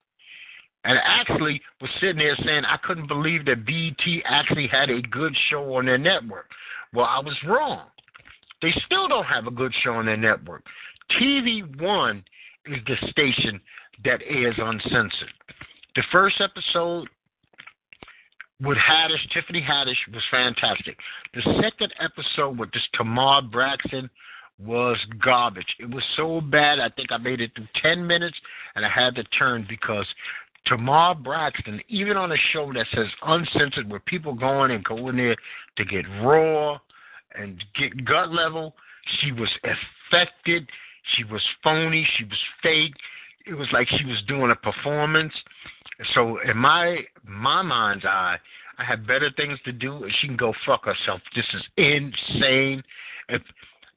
And 0.84 0.98
actually 1.02 1.62
was 1.80 1.90
sitting 2.00 2.18
there 2.18 2.36
saying 2.44 2.64
I 2.64 2.76
couldn't 2.82 3.08
believe 3.08 3.46
that 3.46 3.64
BET 3.64 4.22
actually 4.26 4.68
had 4.68 4.90
a 4.90 5.00
good 5.00 5.34
show 5.48 5.76
on 5.76 5.86
their 5.86 5.98
network. 5.98 6.46
Well, 6.92 7.06
I 7.06 7.20
was 7.20 7.36
wrong. 7.46 7.86
They 8.60 8.72
still 8.84 9.08
don't 9.08 9.24
have 9.24 9.46
a 9.46 9.50
good 9.50 9.72
show 9.82 9.94
on 9.94 10.06
their 10.06 10.16
network. 10.16 10.64
TV 11.18 11.80
One 11.80 12.22
is 12.66 12.78
the 12.86 12.96
station 13.10 13.60
that 14.04 14.20
airs 14.26 14.56
uncensored. 14.58 15.32
The 15.96 16.02
first 16.12 16.40
episode 16.40 17.08
with 18.60 18.78
Haddish, 18.78 19.30
Tiffany 19.32 19.62
Haddish, 19.62 20.12
was 20.12 20.22
fantastic. 20.30 20.96
The 21.34 21.42
second 21.62 21.92
episode 22.00 22.58
with 22.58 22.72
this 22.72 22.82
Tamar 22.94 23.42
Braxton 23.42 24.08
was 24.58 24.96
garbage. 25.22 25.66
It 25.78 25.90
was 25.90 26.04
so 26.16 26.40
bad, 26.40 26.78
I 26.78 26.88
think 26.90 27.10
I 27.10 27.16
made 27.16 27.40
it 27.40 27.52
through 27.54 27.68
10 27.82 28.06
minutes 28.06 28.36
and 28.74 28.84
I 28.84 28.88
had 28.88 29.14
to 29.16 29.24
turn 29.24 29.66
because 29.68 30.06
Tamar 30.66 31.14
Braxton, 31.14 31.80
even 31.88 32.16
on 32.16 32.32
a 32.32 32.36
show 32.52 32.72
that 32.72 32.86
says 32.94 33.06
uncensored, 33.22 33.90
where 33.90 34.00
people 34.00 34.34
go 34.34 34.64
in 34.64 34.70
and 34.70 34.84
go 34.84 35.08
in 35.08 35.16
there 35.16 35.36
to 35.76 35.84
get 35.84 36.04
raw 36.22 36.78
and 37.34 37.62
get 37.78 38.04
gut 38.04 38.32
level, 38.32 38.74
she 39.20 39.32
was 39.32 39.50
affected. 39.64 40.68
She 41.16 41.24
was 41.24 41.42
phony. 41.62 42.06
She 42.16 42.24
was 42.24 42.38
fake. 42.62 42.94
It 43.46 43.54
was 43.54 43.68
like 43.72 43.88
she 43.88 44.06
was 44.06 44.22
doing 44.26 44.50
a 44.50 44.56
performance. 44.56 45.34
So 46.14 46.38
in 46.48 46.56
my 46.56 47.00
my 47.24 47.60
mind's 47.60 48.04
eye, 48.04 48.38
I 48.78 48.84
had 48.84 49.06
better 49.06 49.30
things 49.36 49.58
to 49.64 49.72
do, 49.72 50.08
she 50.20 50.26
can 50.26 50.36
go 50.36 50.52
fuck 50.66 50.84
herself. 50.84 51.20
This 51.36 51.44
is 51.54 51.62
insane. 51.76 52.82
If 53.28 53.42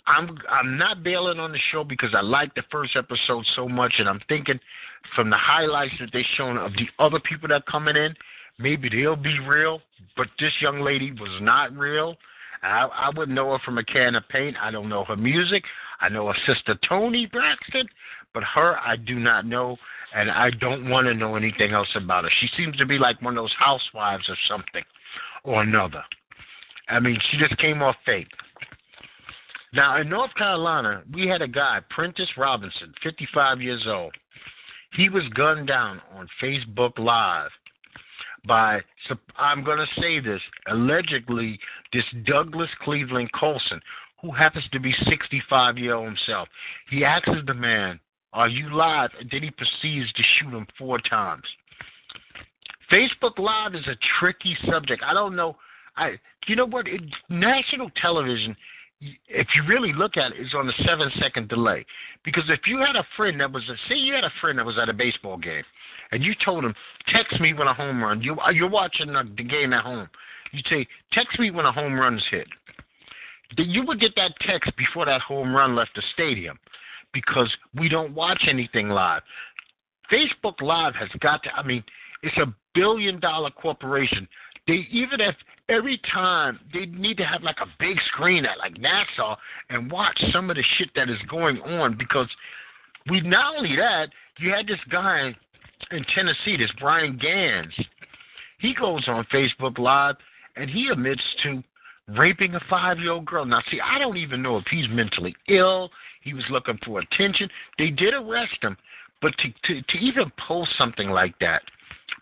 I'm 0.08 0.38
I'm 0.50 0.78
not 0.78 1.04
bailing 1.04 1.40
on 1.40 1.52
the 1.52 1.60
show 1.72 1.84
because 1.84 2.16
I 2.16 2.22
like 2.22 2.56
the 2.56 2.64
first 2.72 2.96
episode 2.96 3.46
so 3.56 3.68
much, 3.68 3.94
and 4.00 4.08
I'm 4.08 4.22
thinking 4.28 4.60
from 5.16 5.30
the 5.30 5.38
highlights 5.38 5.94
that 6.00 6.10
they 6.14 6.26
shown 6.36 6.58
of 6.58 6.74
the 6.74 6.88
other 6.98 7.20
people 7.20 7.50
that 7.50 7.56
are 7.56 7.72
coming 7.72 7.96
in, 7.96 8.16
maybe 8.58 8.90
they'll 8.90 9.16
be 9.16 9.40
real. 9.40 9.82
But 10.16 10.28
this 10.40 10.54
young 10.62 10.82
lady 10.82 11.12
was 11.12 11.40
not 11.42 11.76
real. 11.76 12.16
I, 12.64 12.86
I 12.86 13.10
wouldn't 13.16 13.36
know 13.36 13.52
her 13.52 13.60
from 13.64 13.78
a 13.78 13.84
can 13.84 14.16
of 14.16 14.28
paint. 14.30 14.56
I 14.62 14.72
don't 14.72 14.90
know 14.90 15.04
her 15.06 15.16
music. 15.16 15.64
I 16.00 16.10
know 16.10 16.28
her 16.28 16.38
sister 16.46 16.76
Toni 16.88 17.28
Braxton, 17.28 17.88
but 18.34 18.44
her 18.44 18.78
I 18.80 18.96
do 18.96 19.20
not 19.20 19.46
know, 19.46 19.78
and 20.16 20.32
I 20.32 20.52
don't 20.52 20.90
want 20.90 21.08
to 21.08 21.14
know 21.14 21.36
anything 21.36 21.74
else 21.74 21.90
about 21.96 22.24
her. 22.24 22.32
She 22.40 22.48
seems 22.56 22.78
to 22.78 22.86
be 22.86 22.98
like 22.98 23.22
one 23.22 23.38
of 23.38 23.44
those 23.44 23.56
housewives 23.60 24.30
or 24.30 24.38
something 24.48 24.84
or 25.44 25.62
another. 25.64 26.04
I 26.90 27.00
mean, 27.00 27.20
she 27.30 27.38
just 27.38 27.58
came 27.58 27.82
off 27.82 27.96
fake. 28.06 28.30
Now, 29.74 30.00
in 30.00 30.10
North 30.10 30.34
Carolina, 30.36 31.04
we 31.14 31.28
had 31.28 31.42
a 31.42 31.48
guy, 31.48 31.80
Prentice 31.90 32.30
Robinson, 32.38 32.94
55 33.04 33.62
years 33.62 33.86
old. 33.88 34.14
He 34.94 35.10
was 35.10 35.24
gunned 35.36 35.68
down 35.68 36.02
on 36.14 36.28
Facebook 36.42 36.98
Live 36.98 37.52
by, 38.48 38.80
I'm 39.38 39.64
going 39.64 39.80
to 39.80 40.02
say 40.02 40.20
this, 40.20 40.42
allegedly, 40.68 41.60
this 41.92 42.06
Douglas 42.26 42.70
Cleveland 42.82 43.30
Colson, 43.34 43.82
who 44.22 44.32
happens 44.32 44.66
to 44.72 44.80
be 44.80 44.94
65 45.08 45.78
year 45.78 45.96
old 45.96 46.08
himself. 46.08 46.48
He 46.90 47.04
asks 47.04 47.30
the 47.46 47.54
man, 47.54 48.00
Are 48.34 48.48
you 48.48 48.74
live? 48.74 49.12
And 49.20 49.30
then 49.30 49.44
he 49.44 49.52
proceeds 49.52 50.12
to 50.14 50.24
shoot 50.40 50.54
him 50.54 50.66
four 50.78 51.00
times. 51.00 51.44
Facebook 52.92 53.38
Live 53.38 53.76
is 53.76 53.86
a 53.88 53.98
tricky 54.20 54.58
subject. 54.70 55.04
I 55.06 55.14
don't 55.14 55.36
know. 55.36 55.58
I, 55.98 56.14
you 56.48 56.56
know 56.56 56.66
what? 56.66 56.88
It, 56.88 57.02
national 57.30 57.90
television 58.02 58.56
if 59.00 59.48
you 59.56 59.64
really 59.68 59.94
look 59.94 60.18
at 60.18 60.32
it, 60.32 60.38
it's 60.40 60.54
on 60.56 60.68
a 60.68 60.84
seven 60.86 61.12
second 61.20 61.50
delay. 61.50 61.86
Because 62.26 62.46
if 62.50 62.62
you 62.66 62.80
had 62.80 62.96
a 62.96 63.06
friend 63.16 63.40
that 63.40 63.52
was, 63.52 63.64
a, 63.70 63.76
say 63.88 63.96
you 63.96 64.14
had 64.14 64.24
a 64.24 64.32
friend 64.42 64.58
that 64.58 64.66
was 64.66 64.78
at 64.82 64.90
a 64.90 64.94
baseball 64.94 65.38
game, 65.38 65.64
and 66.12 66.24
you 66.24 66.34
told 66.44 66.64
him, 66.64 66.74
text 67.10 67.40
me 67.40 67.54
when 67.54 67.68
a 67.68 67.74
home 67.74 68.02
run. 68.02 68.22
You 68.22 68.38
you're 68.54 68.70
watching 68.70 69.08
the, 69.08 69.24
the 69.36 69.44
game 69.44 69.74
at 69.74 69.84
home. 69.84 70.08
You 70.52 70.62
say, 70.70 70.88
text 71.12 71.40
me 71.40 71.52
when 71.52 71.66
a 71.66 71.72
home 71.72 72.00
run's 72.00 72.24
hit. 72.32 72.48
You 73.58 73.86
would 73.86 74.00
get 74.00 74.16
that 74.16 74.34
text 74.42 74.72
before 74.78 75.06
that 75.06 75.22
home 75.22 75.54
run 75.54 75.76
left 75.76 75.92
the 75.96 76.04
stadium, 76.14 76.58
because 77.14 77.54
we 77.76 77.90
don't 77.90 78.14
watch 78.14 78.44
anything 78.50 78.90
live. 78.90 79.22
Facebook 80.12 80.62
Live 80.62 80.96
has 80.96 81.10
got 81.20 81.44
to. 81.44 81.54
I 81.54 81.64
mean, 81.64 81.84
it's 82.24 82.38
a 82.38 82.54
billion 82.74 83.20
dollar 83.20 83.52
corporation. 83.52 84.28
They 84.68 84.88
even 84.92 85.22
if 85.22 85.36
every 85.70 86.00
time 86.14 86.60
they 86.74 86.86
need 86.86 87.18
to 87.18 87.26
have 87.26 87.44
like 87.44 87.58
a 87.62 87.68
big 87.80 87.98
screen 88.08 88.46
at 88.46 88.58
like 88.58 88.80
Nassau 88.80 89.36
and 89.70 89.92
watch 89.92 90.20
some 90.32 90.50
of 90.50 90.56
the 90.56 90.64
shit 90.78 90.90
that 90.96 91.10
is 91.10 91.18
going 91.30 91.60
on 91.60 91.98
because 91.98 92.30
we 93.10 93.22
not 93.22 93.56
only 93.58 93.76
that 93.76 94.08
you 94.40 94.52
had 94.52 94.68
this 94.68 94.80
guy 94.90 95.36
in 95.92 96.06
Tennessee, 96.16 96.58
this 96.58 96.72
Brian 96.80 97.18
Gans. 97.18 97.74
He 98.60 98.74
goes 98.74 99.04
on 99.08 99.26
Facebook 99.34 99.78
Live 99.78 100.16
and 100.56 100.70
he 100.70 100.90
admits 100.92 101.22
to 101.44 101.64
raping 102.18 102.56
a 102.56 102.60
five 102.70 102.98
year 103.00 103.12
old 103.12 103.26
girl. 103.26 103.46
Now, 103.46 103.62
see, 103.70 103.80
I 103.80 104.00
don't 104.00 104.18
even 104.18 104.42
know 104.42 104.58
if 104.58 104.66
he's 104.70 104.88
mentally 104.90 105.36
ill. 105.50 105.90
He 106.24 106.34
was 106.34 106.44
looking 106.50 106.80
for 106.86 107.00
attention. 107.00 107.50
They 107.78 107.90
did 107.90 108.14
arrest 108.14 108.58
him, 108.62 108.76
but 109.22 109.34
to 109.38 109.50
to, 109.66 109.82
to 109.82 109.98
even 109.98 110.32
post 110.48 110.72
something 110.78 111.10
like 111.10 111.38
that 111.40 111.62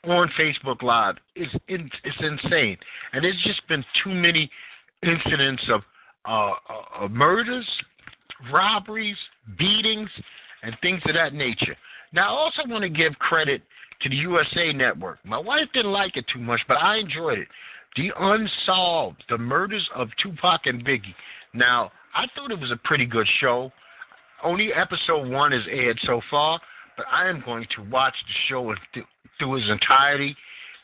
on 0.08 0.30
Facebook 0.40 0.82
Live 0.82 1.16
is 1.36 1.48
it's 1.68 2.18
insane. 2.20 2.78
And 3.14 3.24
there's 3.24 3.42
just 3.44 3.68
been 3.68 3.84
too 4.04 4.14
many 4.14 4.50
incidents 5.04 5.64
of 5.70 5.82
uh, 6.28 6.52
uh, 7.00 7.08
murders, 7.08 7.68
robberies, 8.52 9.18
beatings, 9.58 10.10
and 10.64 10.76
things 10.82 11.02
of 11.08 11.14
that 11.14 11.34
nature. 11.34 11.76
Now, 12.14 12.36
I 12.36 12.38
also 12.38 12.62
want 12.68 12.84
to 12.84 12.90
give 12.90 13.14
credit 13.20 13.62
to 14.02 14.10
the 14.10 14.16
USA 14.16 14.74
Network. 14.74 15.20
My 15.26 15.38
wife 15.38 15.68
didn't 15.74 15.92
like 15.92 16.18
it 16.18 16.26
too 16.34 16.40
much, 16.40 16.62
but 16.68 16.78
I 16.78 16.98
enjoyed 16.98 17.40
it. 17.40 17.48
The 17.96 18.12
Unsolved, 18.18 19.24
the 19.30 19.38
murders 19.38 19.88
of 19.96 20.10
Tupac 20.22 20.62
and 20.66 20.86
Biggie. 20.86 21.16
Now, 21.54 21.92
I 22.14 22.26
thought 22.36 22.52
it 22.52 22.60
was 22.60 22.72
a 22.72 22.80
pretty 22.84 23.06
good 23.06 23.28
show. 23.40 23.72
Only 24.44 24.74
episode 24.74 25.30
one 25.30 25.54
is 25.54 25.64
aired 25.70 26.00
so 26.06 26.22
far, 26.30 26.60
but 26.98 27.06
I 27.12 27.30
am 27.30 27.42
going 27.46 27.66
to 27.76 27.84
watch 27.90 28.14
the 28.28 28.34
show 28.50 28.74
th- 28.94 29.06
through 29.38 29.58
its 29.58 29.70
entirety 29.70 30.36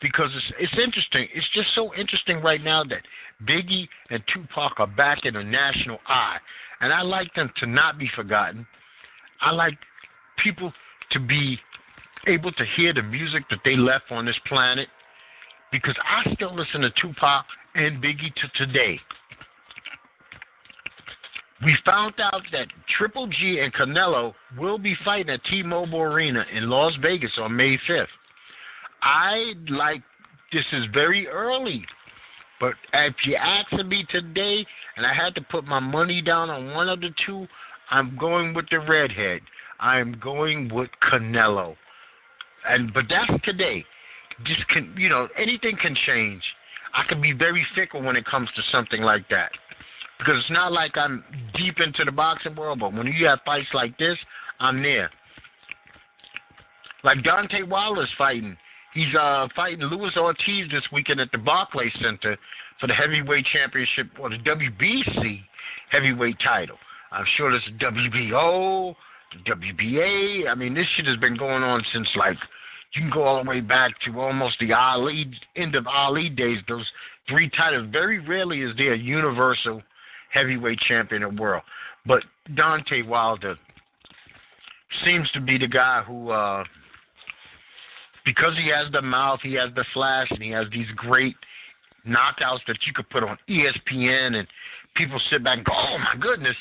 because 0.01 0.29
it's 0.35 0.53
it's 0.59 0.83
interesting. 0.83 1.27
It's 1.33 1.47
just 1.53 1.69
so 1.75 1.93
interesting 1.95 2.41
right 2.41 2.63
now 2.63 2.83
that 2.85 3.01
Biggie 3.47 3.87
and 4.09 4.23
Tupac 4.33 4.79
are 4.79 4.87
back 4.87 5.25
in 5.25 5.35
the 5.35 5.43
national 5.43 5.99
eye, 6.07 6.37
and 6.81 6.91
I 6.91 7.01
like 7.01 7.33
them 7.35 7.51
to 7.57 7.65
not 7.65 7.97
be 7.97 8.09
forgotten. 8.15 8.65
I 9.41 9.51
like 9.51 9.77
people 10.43 10.73
to 11.11 11.19
be 11.19 11.59
able 12.27 12.51
to 12.51 12.65
hear 12.77 12.93
the 12.93 13.01
music 13.01 13.43
that 13.49 13.59
they 13.65 13.75
left 13.75 14.05
on 14.11 14.25
this 14.25 14.35
planet 14.47 14.87
because 15.71 15.95
I 16.03 16.33
still 16.33 16.55
listen 16.55 16.81
to 16.81 16.91
Tupac 17.01 17.45
and 17.75 18.01
Biggie 18.03 18.33
to 18.35 18.65
today. 18.65 18.99
We 21.63 21.77
found 21.85 22.15
out 22.19 22.41
that 22.51 22.67
Triple 22.97 23.27
G 23.27 23.59
and 23.59 23.71
Canelo 23.73 24.33
will 24.57 24.79
be 24.79 24.95
fighting 25.05 25.29
at 25.29 25.43
T-Mobile 25.45 26.01
Arena 26.01 26.43
in 26.51 26.69
Las 26.69 26.93
Vegas 27.01 27.31
on 27.37 27.55
May 27.55 27.77
5th. 27.87 28.07
I 29.03 29.53
like 29.69 30.01
this 30.51 30.65
is 30.73 30.85
very 30.91 31.27
early, 31.27 31.85
but 32.59 32.73
if 32.93 33.13
you 33.25 33.35
asked 33.35 33.73
me 33.85 34.05
today, 34.09 34.65
and 34.97 35.05
I 35.05 35.13
had 35.13 35.35
to 35.35 35.41
put 35.41 35.65
my 35.65 35.79
money 35.79 36.21
down 36.21 36.49
on 36.49 36.73
one 36.73 36.89
of 36.89 36.99
the 36.99 37.09
two, 37.25 37.47
I'm 37.91 38.17
going 38.17 38.53
with 38.53 38.65
the 38.71 38.79
redhead. 38.79 39.41
I'm 39.79 40.19
going 40.23 40.73
with 40.73 40.89
Canelo, 41.11 41.75
and 42.67 42.93
but 42.93 43.05
that's 43.09 43.43
today. 43.43 43.85
Just 44.45 44.67
can 44.69 44.93
you 44.97 45.09
know 45.09 45.27
anything 45.37 45.77
can 45.81 45.95
change. 46.05 46.41
I 46.93 47.03
can 47.07 47.21
be 47.21 47.33
very 47.33 47.65
fickle 47.75 48.01
when 48.01 48.15
it 48.15 48.25
comes 48.25 48.49
to 48.55 48.61
something 48.71 49.01
like 49.01 49.27
that 49.29 49.51
because 50.21 50.39
it's 50.39 50.51
not 50.51 50.71
like 50.71 50.95
I'm 50.97 51.23
deep 51.57 51.79
into 51.83 52.05
the 52.05 52.11
boxing 52.11 52.55
world, 52.55 52.79
but 52.79 52.93
when 52.93 53.07
you 53.07 53.25
have 53.25 53.39
fights 53.43 53.69
like 53.73 53.97
this, 53.97 54.17
I'm 54.59 54.83
there. 54.83 55.09
Like 57.03 57.17
Deontay 57.19 57.67
Wallace 57.67 58.09
fighting. 58.19 58.55
He's 58.93 59.13
uh, 59.19 59.47
fighting 59.55 59.81
Luis 59.85 60.15
Ortiz 60.15 60.69
this 60.69 60.83
weekend 60.93 61.19
at 61.21 61.31
the 61.31 61.39
Barclays 61.39 61.91
Center 62.03 62.37
for 62.79 62.85
the 62.85 62.93
heavyweight 62.93 63.47
championship 63.51 64.11
or 64.19 64.29
the 64.29 64.37
WBC 64.37 65.39
heavyweight 65.89 66.37
title. 66.43 66.77
I'm 67.11 67.25
sure 67.35 67.49
there's 67.49 67.81
WBO, 67.81 68.95
WBA. 69.47 70.47
I 70.47 70.53
mean, 70.53 70.75
this 70.75 70.85
shit 70.95 71.07
has 71.07 71.17
been 71.17 71.35
going 71.35 71.63
on 71.63 71.83
since 71.93 72.07
like 72.15 72.37
you 72.93 73.01
can 73.01 73.11
go 73.11 73.23
all 73.23 73.43
the 73.43 73.49
way 73.49 73.61
back 73.61 73.93
to 74.05 74.19
almost 74.19 74.57
the 74.59 74.71
Ali 74.71 75.31
end 75.55 75.73
of 75.73 75.87
Ali 75.87 76.29
days. 76.29 76.59
Those 76.67 76.85
three 77.27 77.49
titles. 77.57 77.87
Very 77.91 78.19
rarely 78.19 78.61
is 78.61 78.77
there 78.77 78.93
a 78.93 78.97
universal 78.97 79.81
heavyweight 80.33 80.79
champion 80.79 81.23
of 81.23 81.35
the 81.35 81.41
world. 81.41 81.63
But 82.05 82.23
Deontay 82.51 83.07
Wilder 83.07 83.55
seems 85.05 85.29
to 85.31 85.41
be 85.41 85.57
the 85.57 85.67
guy 85.67 86.03
who, 86.05 86.31
uh, 86.31 86.63
because 88.25 88.53
he 88.57 88.69
has 88.69 88.91
the 88.91 89.01
mouth, 89.01 89.39
he 89.43 89.53
has 89.53 89.69
the 89.75 89.85
flash, 89.93 90.27
and 90.31 90.41
he 90.41 90.49
has 90.49 90.67
these 90.71 90.87
great 90.95 91.35
knockouts 92.07 92.59
that 92.67 92.77
you 92.85 92.93
could 92.93 93.09
put 93.09 93.23
on 93.23 93.37
ESPN, 93.49 94.35
and 94.35 94.47
people 94.95 95.19
sit 95.29 95.43
back 95.43 95.57
and 95.57 95.65
go, 95.65 95.73
"Oh 95.73 95.97
my 95.97 96.15
goodness," 96.19 96.57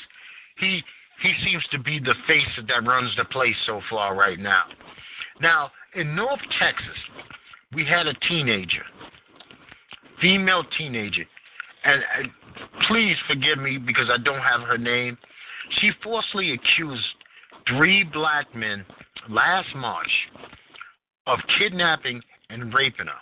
he 0.57 0.83
he 1.21 1.33
seems 1.43 1.63
to 1.71 1.79
be 1.79 1.99
the 1.99 2.15
face 2.27 2.65
that 2.67 2.85
runs 2.85 3.15
the 3.15 3.25
place 3.25 3.55
so 3.65 3.81
far 3.89 4.15
right 4.15 4.39
now. 4.39 4.65
Now 5.39 5.71
in 5.95 6.15
North 6.15 6.39
Texas, 6.59 6.97
we 7.73 7.85
had 7.85 8.07
a 8.07 8.13
teenager, 8.27 8.83
female 10.21 10.63
teenager, 10.77 11.25
and, 11.83 12.03
and 12.17 12.29
please 12.87 13.15
forgive 13.27 13.57
me 13.57 13.77
because 13.77 14.09
I 14.11 14.21
don't 14.21 14.41
have 14.41 14.61
her 14.61 14.77
name. 14.77 15.17
She 15.79 15.91
falsely 16.03 16.53
accused 16.53 17.05
three 17.67 18.03
black 18.03 18.53
men 18.55 18.85
last 19.29 19.67
March 19.75 20.11
of 21.27 21.39
kidnapping 21.57 22.21
and 22.49 22.73
raping 22.73 23.07
her. 23.07 23.13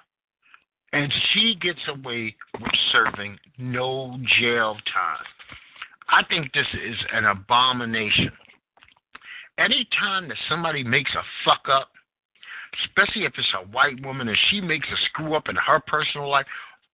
And 0.91 1.13
she 1.33 1.55
gets 1.61 1.79
away 1.87 2.35
with 2.59 2.71
serving 2.91 3.37
no 3.57 4.17
jail 4.39 4.73
time. 4.91 5.25
I 6.09 6.23
think 6.27 6.51
this 6.53 6.65
is 6.73 6.95
an 7.13 7.25
abomination. 7.25 8.31
Anytime 9.59 10.27
that 10.29 10.37
somebody 10.47 10.83
makes 10.83 11.11
a 11.13 11.21
fuck 11.45 11.67
up, 11.71 11.89
especially 12.85 13.25
if 13.25 13.33
it's 13.37 13.53
a 13.55 13.67
white 13.67 14.03
woman 14.03 14.27
and 14.27 14.37
she 14.49 14.61
makes 14.61 14.87
a 14.87 14.97
screw 15.07 15.35
up 15.35 15.49
in 15.49 15.55
her 15.55 15.79
personal 15.85 16.29
life 16.29 16.45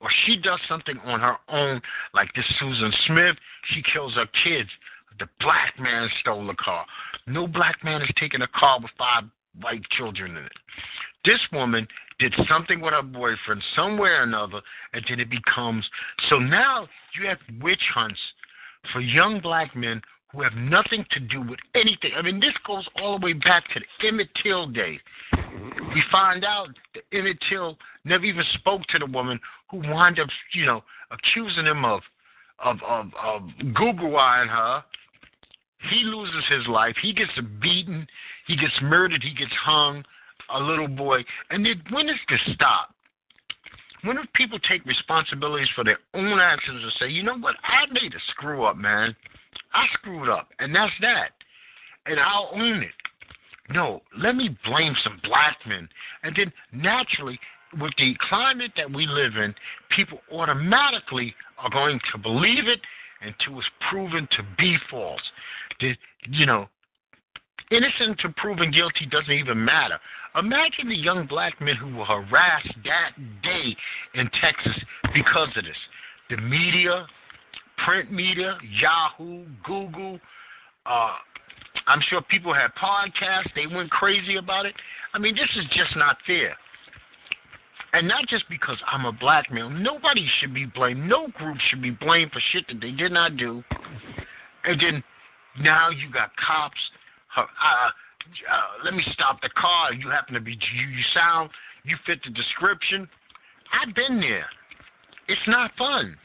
or 0.06 0.12
she 0.26 0.38
does 0.38 0.60
something 0.70 1.00
on 1.00 1.20
her 1.20 1.38
own, 1.50 1.82
like 2.14 2.32
this 2.36 2.46
Susan 2.60 2.94
Smith, 3.08 3.36
she 3.74 3.82
kills 3.92 4.14
her 4.14 4.28
kids. 4.44 4.70
The 5.18 5.28
black 5.40 5.74
man 5.80 6.08
stole 6.20 6.46
the 6.46 6.54
car. 6.54 6.86
No 7.26 7.48
black 7.48 7.84
man 7.84 8.04
is 8.04 8.10
taking 8.20 8.44
a 8.44 8.48
car 8.48 8.80
with 8.80 8.92
five 9.00 9.24
white 9.62 9.82
children 9.98 10.38
in 10.38 10.44
it. 10.46 10.52
This 11.24 11.40
woman 11.52 11.88
did 12.20 12.36
something 12.48 12.82
with 12.82 12.94
her 12.94 13.02
boyfriend 13.02 13.64
somewhere 13.76 14.20
or 14.20 14.24
another, 14.24 14.62
and 14.94 15.04
then 15.10 15.20
it 15.20 15.30
becomes 15.32 15.84
so 16.30 16.38
now 16.38 16.88
you 17.20 17.28
have 17.28 17.40
witch 17.60 17.82
hunts 17.92 18.20
for 18.94 19.02
young 19.02 19.40
black 19.42 19.76
men 19.76 20.04
who 20.36 20.44
have 20.44 20.54
nothing 20.54 21.06
to 21.12 21.20
do 21.20 21.42
with 21.42 21.60
anything. 21.76 22.12
I 22.18 22.22
mean, 22.22 22.40
this 22.40 22.54
goes 22.68 22.86
all 23.02 23.20
the 23.20 23.26
way 23.26 23.34
back 23.34 23.64
to 23.74 23.80
the 23.80 24.08
Emmett 24.08 24.30
Till 24.44 24.68
days. 24.68 25.00
We 25.34 26.04
find 26.12 26.44
out 26.44 26.68
that 26.94 27.04
Emmett 27.18 27.38
Till 27.50 27.78
never 28.04 28.26
even 28.26 28.44
spoke 28.56 28.82
to 28.90 29.00
the 29.00 29.06
woman 29.06 29.40
who 29.72 29.78
wound 29.78 30.20
up, 30.20 30.28
you 30.54 30.66
know, 30.66 30.84
accusing 31.12 31.66
him 31.66 31.86
of 31.86 32.02
of 32.64 32.78
of, 32.88 33.08
of 33.24 33.42
Google 33.74 34.18
eyeing 34.18 34.50
her. 34.50 34.84
He 35.90 36.04
loses 36.04 36.44
his 36.50 36.68
life. 36.68 36.96
He 37.02 37.14
gets 37.14 37.32
beaten. 37.62 38.08
He 38.48 38.56
gets 38.56 38.74
murdered. 38.82 39.24
He 39.24 39.34
gets 39.34 39.54
hung. 39.64 40.04
A 40.54 40.60
little 40.60 40.88
boy. 40.88 41.24
And 41.50 41.66
then 41.66 41.82
when 41.92 42.10
is 42.10 42.16
this 42.30 42.40
stop? 42.54 42.94
When 44.04 44.18
do 44.18 44.24
people 44.36 44.60
take 44.60 44.86
responsibilities 44.86 45.68
for 45.76 45.84
their 45.84 45.98
own 46.14 46.40
actions 46.40 46.84
and 46.84 46.92
say, 47.00 47.08
you 47.10 47.24
know 47.24 47.38
what, 47.40 47.56
I 47.64 47.92
made 47.92 48.14
a 48.14 48.20
screw 48.30 48.64
up, 48.64 48.78
man. 48.78 49.16
I 49.76 49.86
screwed 49.94 50.30
up, 50.30 50.48
and 50.60 50.74
that's 50.74 50.94
that. 51.02 51.30
And 52.06 52.20
I'll 52.20 52.50
own 52.54 52.82
it. 52.82 52.92
No, 53.70 54.02
let 54.18 54.36
me 54.36 54.56
blame 54.66 54.96
some 55.04 55.20
black 55.24 55.58
men. 55.68 55.90
And 56.24 56.36
then 56.36 56.54
naturally, 56.72 57.40
with 57.80 57.92
the 57.98 58.16
climate 58.30 58.72
that 58.78 58.92
we 58.92 59.08
live 59.08 59.36
in, 59.36 59.54
people 59.96 60.20
automatically 60.32 61.34
are 61.58 61.70
going 61.70 62.00
to 62.14 62.18
believe 62.20 62.68
it 62.68 62.80
until 63.22 63.60
it's 63.60 63.68
proven 63.90 64.28
to 64.32 64.44
be 64.58 64.78
false. 64.90 65.22
The, 65.82 65.96
you 66.30 66.46
know, 66.46 66.68
innocent 67.72 68.20
to 68.20 68.30
proven 68.38 68.72
guilty 68.72 69.08
doesn't 69.10 69.32
even 69.32 69.64
matter. 69.64 70.00
Imagine 70.38 70.90
the 70.90 70.98
young 70.98 71.26
black 71.26 71.60
men 71.60 71.76
who 71.76 71.96
were 71.96 72.06
harassed 72.06 72.76
that 72.84 73.12
day 73.42 73.76
in 74.14 74.30
Texas 74.42 74.84
because 75.14 75.50
of 75.56 75.64
this. 75.64 75.78
The 76.30 76.38
media, 76.38 77.08
print 77.84 78.12
media, 78.12 78.58
Yahoo, 78.82 79.46
Google, 79.64 80.20
uh, 80.86 81.14
I'm 81.88 82.00
sure 82.10 82.22
people 82.22 82.54
had 82.54 82.72
podcasts. 82.76 83.54
They 83.56 83.68
went 83.68 83.90
crazy 83.92 84.38
about 84.38 84.66
it. 84.66 84.76
I 85.14 85.20
mean, 85.20 85.36
this 85.36 85.50
is 85.56 85.66
just 85.76 85.96
not 85.96 86.18
fair. 86.26 86.56
And 87.94 88.08
not 88.08 88.28
just 88.28 88.44
because 88.50 88.78
I'm 88.92 89.06
a 89.06 89.12
black 89.12 89.52
male. 89.52 89.70
Nobody 89.70 90.28
should 90.40 90.54
be 90.54 90.66
blamed. 90.66 91.08
No 91.08 91.28
group 91.38 91.58
should 91.70 91.82
be 91.82 91.92
blamed 91.92 92.32
for 92.32 92.42
shit 92.52 92.66
that 92.68 92.82
they 92.82 92.92
did 92.92 93.12
not 93.12 93.38
do. 93.38 93.64
And 94.66 94.82
then 94.82 95.04
now 95.62 95.90
you 95.90 96.12
got 96.12 96.32
cops. 96.36 96.80
Uh, 97.38 97.42
uh, 97.42 97.90
let 98.84 98.94
me 98.94 99.04
stop 99.14 99.42
the 99.42 99.50
car. 99.50 99.94
You 99.94 100.10
happen 100.10 100.34
to 100.34 100.42
be 100.42 100.52
you, 100.52 100.88
you 100.88 101.04
sound 101.14 101.50
you 101.86 101.96
fit 102.06 102.20
the 102.24 102.32
description. 102.32 103.08
I've 103.72 103.94
been 103.96 104.20
there. 104.20 104.48
It's 105.28 105.48
not 105.48 105.72
fun. 105.78 106.18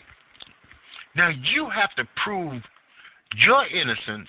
Now 1.16 1.28
you 1.28 1.68
have 1.70 1.94
to 1.96 2.04
prove 2.22 2.62
your 3.46 3.66
innocence. 3.66 4.28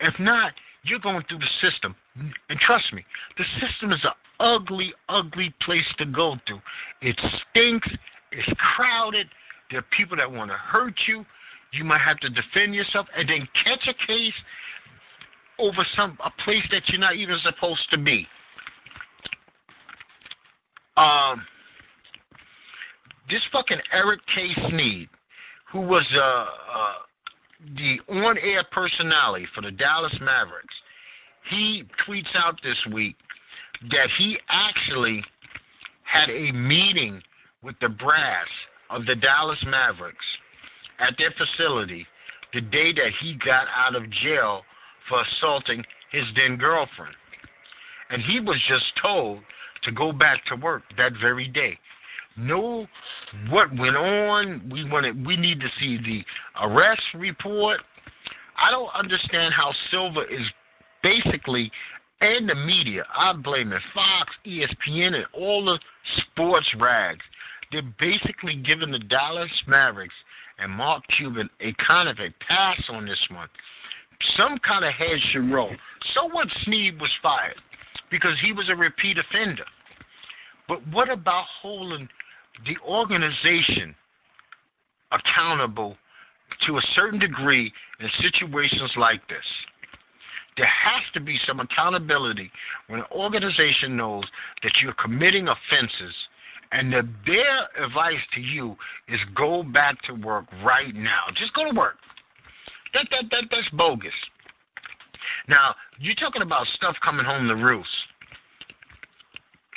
If 0.00 0.14
not, 0.18 0.52
you're 0.84 0.98
going 0.98 1.22
through 1.28 1.38
the 1.38 1.70
system. 1.70 1.94
And 2.16 2.58
trust 2.60 2.92
me, 2.92 3.04
the 3.38 3.44
system 3.60 3.92
is 3.92 4.00
an 4.04 4.12
ugly, 4.40 4.92
ugly 5.08 5.54
place 5.64 5.86
to 5.98 6.04
go 6.06 6.36
to. 6.46 6.58
It 7.00 7.18
stinks. 7.50 7.88
It's 8.32 8.58
crowded. 8.76 9.26
There 9.70 9.80
are 9.80 9.86
people 9.96 10.16
that 10.16 10.30
want 10.30 10.50
to 10.50 10.56
hurt 10.56 10.94
you. 11.06 11.24
You 11.72 11.84
might 11.84 12.00
have 12.00 12.18
to 12.20 12.28
defend 12.28 12.74
yourself 12.74 13.06
and 13.16 13.28
then 13.28 13.48
catch 13.64 13.88
a 13.88 14.06
case 14.06 14.34
over 15.58 15.86
some 15.96 16.18
a 16.24 16.30
place 16.44 16.62
that 16.70 16.82
you're 16.88 17.00
not 17.00 17.16
even 17.16 17.38
supposed 17.42 17.82
to 17.90 17.98
be. 17.98 18.26
Um, 20.96 21.42
this 23.28 23.40
fucking 23.52 23.78
Earl 23.92 24.16
K. 24.34 24.54
Sneed, 24.68 25.08
who 25.74 25.80
was 25.80 26.06
uh, 26.14 26.20
uh, 26.20 26.46
the 27.76 27.98
on-air 28.08 28.62
personality 28.70 29.44
for 29.56 29.60
the 29.60 29.72
Dallas 29.72 30.14
Mavericks, 30.20 30.74
he 31.50 31.82
tweets 32.06 32.32
out 32.36 32.54
this 32.62 32.78
week 32.92 33.16
that 33.90 34.06
he 34.16 34.38
actually 34.48 35.22
had 36.04 36.30
a 36.30 36.52
meeting 36.52 37.20
with 37.60 37.74
the 37.80 37.88
brass 37.88 38.46
of 38.88 39.04
the 39.06 39.16
Dallas 39.16 39.58
Mavericks 39.66 40.24
at 41.00 41.14
their 41.18 41.34
facility 41.36 42.06
the 42.52 42.60
day 42.60 42.92
that 42.92 43.10
he 43.20 43.36
got 43.44 43.66
out 43.76 43.96
of 43.96 44.08
jail 44.22 44.62
for 45.08 45.22
assaulting 45.22 45.84
his 46.12 46.22
then 46.36 46.56
girlfriend. 46.56 47.16
And 48.10 48.22
he 48.22 48.38
was 48.38 48.60
just 48.68 48.84
told 49.02 49.40
to 49.82 49.90
go 49.90 50.12
back 50.12 50.44
to 50.46 50.54
work 50.54 50.84
that 50.96 51.12
very 51.20 51.48
day. 51.48 51.76
Know 52.36 52.86
what 53.50 53.70
went 53.78 53.96
on. 53.96 54.68
We 54.72 54.88
wanted 54.88 55.24
we 55.24 55.36
need 55.36 55.60
to 55.60 55.68
see 55.78 55.98
the 55.98 56.24
arrest 56.66 57.02
report. 57.14 57.80
I 58.56 58.70
don't 58.70 58.90
understand 58.94 59.54
how 59.54 59.72
Silver 59.90 60.24
is 60.24 60.46
basically 61.02 61.70
and 62.20 62.48
the 62.48 62.54
media, 62.54 63.04
I'm 63.14 63.42
blaming 63.42 63.78
Fox, 63.92 64.32
ESPN, 64.46 65.14
and 65.14 65.26
all 65.34 65.64
the 65.64 65.78
sports 66.16 66.68
rags. 66.80 67.24
They're 67.70 67.82
basically 67.98 68.56
giving 68.56 68.92
the 68.92 68.98
Dallas 68.98 69.50
Mavericks 69.66 70.14
and 70.58 70.72
Mark 70.72 71.02
Cuban 71.16 71.50
a 71.60 71.74
kind 71.86 72.08
of 72.08 72.18
a 72.20 72.32
pass 72.46 72.80
on 72.88 73.04
this 73.04 73.18
one. 73.30 73.48
Some 74.36 74.58
kind 74.66 74.84
of 74.84 74.94
head 74.94 75.18
should 75.32 75.50
roll. 75.50 75.72
So 76.14 76.26
what 76.26 76.48
Sneed 76.64 77.00
was 77.00 77.10
fired 77.22 77.60
because 78.10 78.36
he 78.42 78.52
was 78.52 78.68
a 78.68 78.76
repeat 78.76 79.18
offender. 79.18 79.64
But 80.68 80.86
what 80.92 81.10
about 81.10 81.44
holding 81.60 82.08
the 82.66 82.76
organization 82.86 83.94
accountable 85.12 85.96
to 86.66 86.78
a 86.78 86.82
certain 86.94 87.18
degree 87.18 87.72
in 88.00 88.08
situations 88.22 88.92
like 88.96 89.26
this? 89.28 89.44
There 90.56 90.66
has 90.66 91.02
to 91.14 91.20
be 91.20 91.38
some 91.46 91.60
accountability 91.60 92.50
when 92.86 93.00
an 93.00 93.06
organization 93.10 93.96
knows 93.96 94.24
that 94.62 94.72
you're 94.82 94.94
committing 94.94 95.48
offenses 95.48 96.14
and 96.70 96.92
that 96.92 97.04
their 97.26 97.84
advice 97.84 98.22
to 98.34 98.40
you 98.40 98.76
is 99.08 99.18
go 99.36 99.62
back 99.62 100.00
to 100.02 100.12
work 100.12 100.46
right 100.64 100.94
now. 100.94 101.24
Just 101.36 101.54
go 101.54 101.70
to 101.70 101.76
work. 101.76 101.96
That, 102.92 103.06
that, 103.10 103.24
that, 103.30 103.44
that's 103.50 103.68
bogus. 103.72 104.12
Now, 105.48 105.74
you're 105.98 106.14
talking 106.14 106.42
about 106.42 106.66
stuff 106.74 106.96
coming 107.04 107.24
home 107.24 107.48
to 107.48 107.54
roost. 107.54 107.88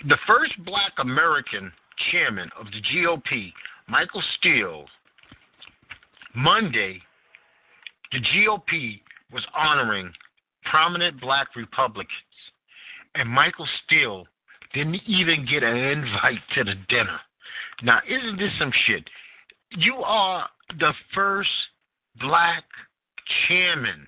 The 0.08 0.18
first 0.28 0.54
black 0.63 0.94
American 1.00 1.72
chairman 2.12 2.50
of 2.60 2.68
the 2.68 2.82
GOP, 2.82 3.52
Michael 3.88 4.24
Steele, 4.38 4.86
Monday, 6.36 7.02
the 8.12 8.20
GOP 8.20 9.02
was 9.32 9.46
honoring 9.56 10.12
prominent 10.66 11.20
black 11.20 11.56
Republicans. 11.56 12.12
And 13.16 13.30
Michael 13.30 13.68
Steele 13.86 14.26
didn't 14.74 15.02
even 15.08 15.46
get 15.50 15.64
an 15.64 15.76
invite 15.76 16.40
to 16.56 16.64
the 16.64 16.76
dinner. 16.90 17.20
Now, 17.84 18.00
isn't 18.08 18.38
this 18.38 18.52
some 18.60 18.72
shit? 18.86 19.04
You 19.72 19.96
are 19.96 20.48
the 20.80 20.94
first 21.14 21.50
black 22.20 22.64
chairman. 23.48 24.08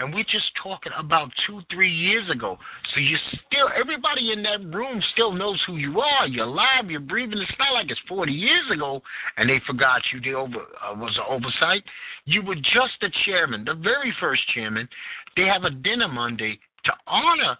And 0.00 0.14
we're 0.14 0.24
just 0.24 0.50
talking 0.62 0.92
about 0.98 1.30
two, 1.46 1.60
three 1.70 1.92
years 1.92 2.28
ago. 2.30 2.56
So 2.94 3.00
you 3.00 3.16
still, 3.28 3.68
everybody 3.78 4.32
in 4.32 4.42
that 4.44 4.64
room 4.74 5.02
still 5.12 5.32
knows 5.32 5.60
who 5.66 5.76
you 5.76 6.00
are. 6.00 6.26
You're 6.26 6.46
alive, 6.46 6.90
you're 6.90 7.00
breathing. 7.00 7.38
It's 7.38 7.52
not 7.58 7.74
like 7.74 7.90
it's 7.90 8.00
40 8.08 8.32
years 8.32 8.64
ago 8.72 9.02
and 9.36 9.48
they 9.48 9.60
forgot 9.66 10.00
you. 10.10 10.20
There 10.20 10.38
over, 10.38 10.56
uh, 10.56 10.94
was 10.94 11.14
an 11.18 11.24
oversight. 11.28 11.84
You 12.24 12.42
were 12.42 12.54
just 12.54 12.96
the 13.02 13.10
chairman, 13.26 13.64
the 13.66 13.74
very 13.74 14.14
first 14.18 14.40
chairman. 14.54 14.88
They 15.36 15.44
have 15.44 15.64
a 15.64 15.70
dinner 15.70 16.08
Monday 16.08 16.58
to 16.86 16.92
honor 17.06 17.58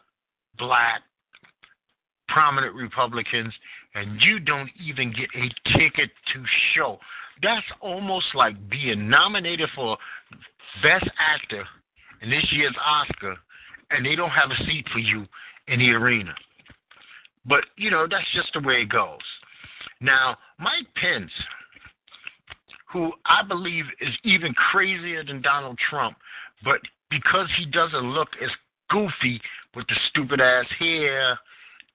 black 0.59 1.03
prominent 2.29 2.75
Republicans, 2.75 3.53
and 3.95 4.21
you 4.23 4.39
don't 4.39 4.71
even 4.81 5.13
get 5.13 5.29
a 5.35 5.77
ticket 5.77 6.11
to 6.33 6.45
show. 6.75 6.99
That's 7.43 7.67
almost 7.81 8.27
like 8.35 8.55
being 8.71 9.09
nominated 9.11 9.69
for 9.75 9.99
Best 10.83 11.09
Actor 11.19 11.65
in 12.23 12.31
this 12.31 12.47
year's 12.53 12.77
Oscar, 12.85 13.37
and 13.91 14.05
they 14.05 14.15
don't 14.15 14.31
have 14.31 14.51
a 14.51 14.65
seat 14.65 14.87
for 14.93 14.99
you 14.99 15.27
in 15.69 15.79
the 15.79 15.91
arena. 15.91 16.35
But, 17.47 17.65
you 17.77 17.91
know, 17.91 18.07
that's 18.11 18.31
just 18.35 18.53
the 18.53 18.61
way 18.61 18.83
it 18.83 18.89
goes. 18.89 19.19
Now, 20.01 20.37
Mike 20.59 20.87
Pence, 20.97 21.31
who 22.93 23.13
I 23.27 23.43
believe 23.47 23.85
is 24.01 24.15
even 24.25 24.53
crazier 24.55 25.25
than 25.25 25.43
Donald 25.43 25.79
Trump, 25.89 26.17
but 26.65 26.81
because 27.11 27.49
he 27.59 27.67
doesn't 27.67 28.13
look 28.13 28.29
as 28.43 28.51
goofy 28.89 29.41
with 29.75 29.87
the 29.87 29.97
stupid 30.11 30.41
ass 30.41 30.67
hair 30.79 31.39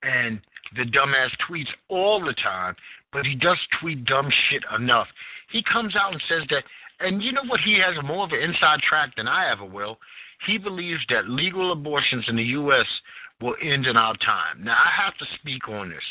and 0.03 0.39
the 0.75 0.83
dumbass 0.83 1.29
tweets 1.49 1.69
all 1.89 2.23
the 2.23 2.33
time, 2.33 2.75
but 3.11 3.25
he 3.25 3.35
does 3.35 3.57
tweet 3.79 4.05
dumb 4.05 4.29
shit 4.49 4.63
enough. 4.77 5.07
He 5.51 5.63
comes 5.71 5.95
out 5.95 6.11
and 6.11 6.21
says 6.27 6.43
that, 6.49 6.63
and 6.99 7.21
you 7.21 7.31
know 7.31 7.43
what? 7.47 7.59
He 7.61 7.79
has 7.79 7.95
more 8.03 8.25
of 8.25 8.31
an 8.31 8.41
inside 8.41 8.79
track 8.81 9.15
than 9.15 9.27
I 9.27 9.51
ever 9.51 9.65
will. 9.65 9.97
He 10.47 10.57
believes 10.57 11.01
that 11.09 11.29
legal 11.29 11.71
abortions 11.71 12.25
in 12.27 12.35
the 12.35 12.43
U.S. 12.43 12.85
will 13.41 13.55
end 13.61 13.85
in 13.85 13.97
our 13.97 14.15
time. 14.17 14.63
Now, 14.63 14.73
I 14.75 15.03
have 15.03 15.17
to 15.17 15.25
speak 15.39 15.67
on 15.67 15.89
this 15.89 16.03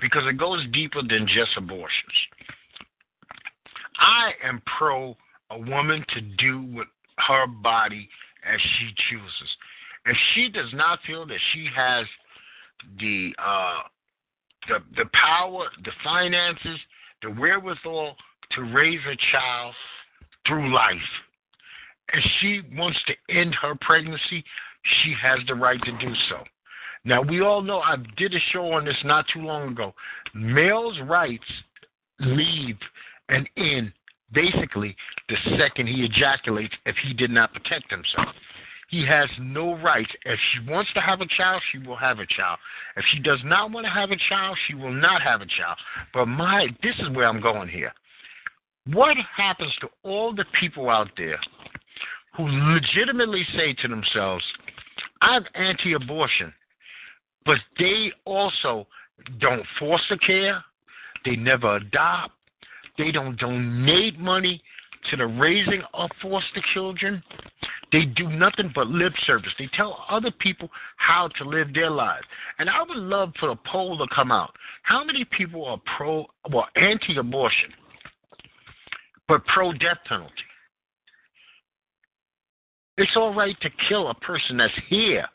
because 0.00 0.22
it 0.26 0.38
goes 0.38 0.64
deeper 0.72 1.02
than 1.02 1.26
just 1.26 1.56
abortions. 1.56 2.12
I 3.98 4.32
am 4.44 4.62
pro 4.78 5.16
a 5.50 5.58
woman 5.58 6.04
to 6.14 6.20
do 6.20 6.62
with 6.62 6.88
her 7.28 7.46
body 7.46 8.08
as 8.44 8.60
she 8.60 8.90
chooses. 9.08 9.56
If 10.06 10.16
she 10.34 10.48
does 10.48 10.72
not 10.74 10.98
feel 11.06 11.26
that 11.26 11.38
she 11.52 11.68
has 11.74 12.06
the 12.98 13.32
uh, 13.38 13.82
the 14.68 14.78
the 14.96 15.10
power, 15.12 15.66
the 15.84 15.92
finances, 16.02 16.78
the 17.22 17.30
wherewithal 17.30 18.16
to 18.52 18.62
raise 18.62 19.00
a 19.06 19.16
child 19.32 19.74
through 20.46 20.74
life, 20.74 20.96
If 22.12 22.24
she 22.40 22.60
wants 22.76 22.98
to 23.06 23.34
end 23.34 23.54
her 23.62 23.74
pregnancy, 23.80 24.44
she 24.82 25.14
has 25.20 25.40
the 25.46 25.54
right 25.54 25.80
to 25.82 25.92
do 25.98 26.14
so. 26.28 26.44
Now 27.04 27.22
we 27.22 27.40
all 27.40 27.62
know 27.62 27.80
I 27.80 27.96
did 28.16 28.34
a 28.34 28.40
show 28.52 28.72
on 28.72 28.84
this 28.84 28.96
not 29.04 29.26
too 29.32 29.40
long 29.40 29.68
ago. 29.68 29.94
Male's 30.34 30.98
rights 31.06 31.44
leave 32.20 32.76
and 33.28 33.48
end 33.56 33.92
basically 34.32 34.96
the 35.28 35.36
second 35.58 35.86
he 35.86 36.04
ejaculates 36.04 36.74
if 36.86 36.96
he 37.02 37.14
did 37.14 37.30
not 37.30 37.52
protect 37.52 37.90
himself. 37.90 38.34
He 38.88 39.04
has 39.06 39.28
no 39.40 39.76
rights. 39.78 40.10
If 40.24 40.38
she 40.52 40.70
wants 40.70 40.92
to 40.94 41.00
have 41.00 41.20
a 41.20 41.26
child, 41.36 41.62
she 41.72 41.78
will 41.78 41.96
have 41.96 42.18
a 42.18 42.26
child. 42.26 42.58
If 42.96 43.04
she 43.12 43.18
does 43.18 43.40
not 43.44 43.70
want 43.70 43.86
to 43.86 43.90
have 43.90 44.10
a 44.10 44.16
child, 44.28 44.56
she 44.66 44.74
will 44.74 44.92
not 44.92 45.22
have 45.22 45.40
a 45.40 45.46
child. 45.46 45.78
But 46.12 46.26
my 46.26 46.68
this 46.82 46.94
is 47.00 47.08
where 47.10 47.26
I'm 47.26 47.40
going 47.40 47.68
here. 47.68 47.92
What 48.92 49.16
happens 49.34 49.72
to 49.80 49.88
all 50.02 50.34
the 50.34 50.44
people 50.60 50.90
out 50.90 51.08
there 51.16 51.38
who 52.36 52.44
legitimately 52.46 53.46
say 53.56 53.72
to 53.74 53.88
themselves, 53.88 54.44
I'm 55.22 55.44
anti 55.54 55.94
abortion, 55.94 56.52
but 57.46 57.58
they 57.78 58.12
also 58.26 58.86
don't 59.40 59.64
foster 59.78 60.16
care, 60.18 60.62
they 61.24 61.36
never 61.36 61.76
adopt, 61.76 62.32
they 62.98 63.10
don't 63.10 63.38
donate 63.38 64.18
money 64.18 64.62
to 65.10 65.16
the 65.16 65.26
raising 65.26 65.82
of 65.94 66.10
foster 66.20 66.62
children. 66.72 67.22
They 67.92 68.04
do 68.04 68.28
nothing 68.28 68.72
but 68.74 68.88
lip 68.88 69.12
service. 69.26 69.52
They 69.58 69.68
tell 69.76 70.04
other 70.10 70.30
people 70.30 70.68
how 70.96 71.28
to 71.38 71.44
live 71.44 71.72
their 71.72 71.90
lives. 71.90 72.26
And 72.58 72.68
I 72.68 72.82
would 72.82 72.96
love 72.96 73.32
for 73.38 73.50
a 73.50 73.56
poll 73.70 73.98
to 73.98 74.06
come 74.14 74.32
out. 74.32 74.54
How 74.82 75.04
many 75.04 75.24
people 75.36 75.64
are 75.66 75.80
pro, 75.96 76.26
well, 76.50 76.66
anti 76.76 77.16
abortion, 77.16 77.70
but 79.28 79.44
pro 79.46 79.72
death 79.72 79.98
penalty? 80.08 80.32
It's 82.96 83.16
all 83.16 83.34
right 83.34 83.56
to 83.60 83.70
kill 83.88 84.08
a 84.08 84.14
person 84.14 84.56
that's 84.56 84.72
here, 84.88 85.26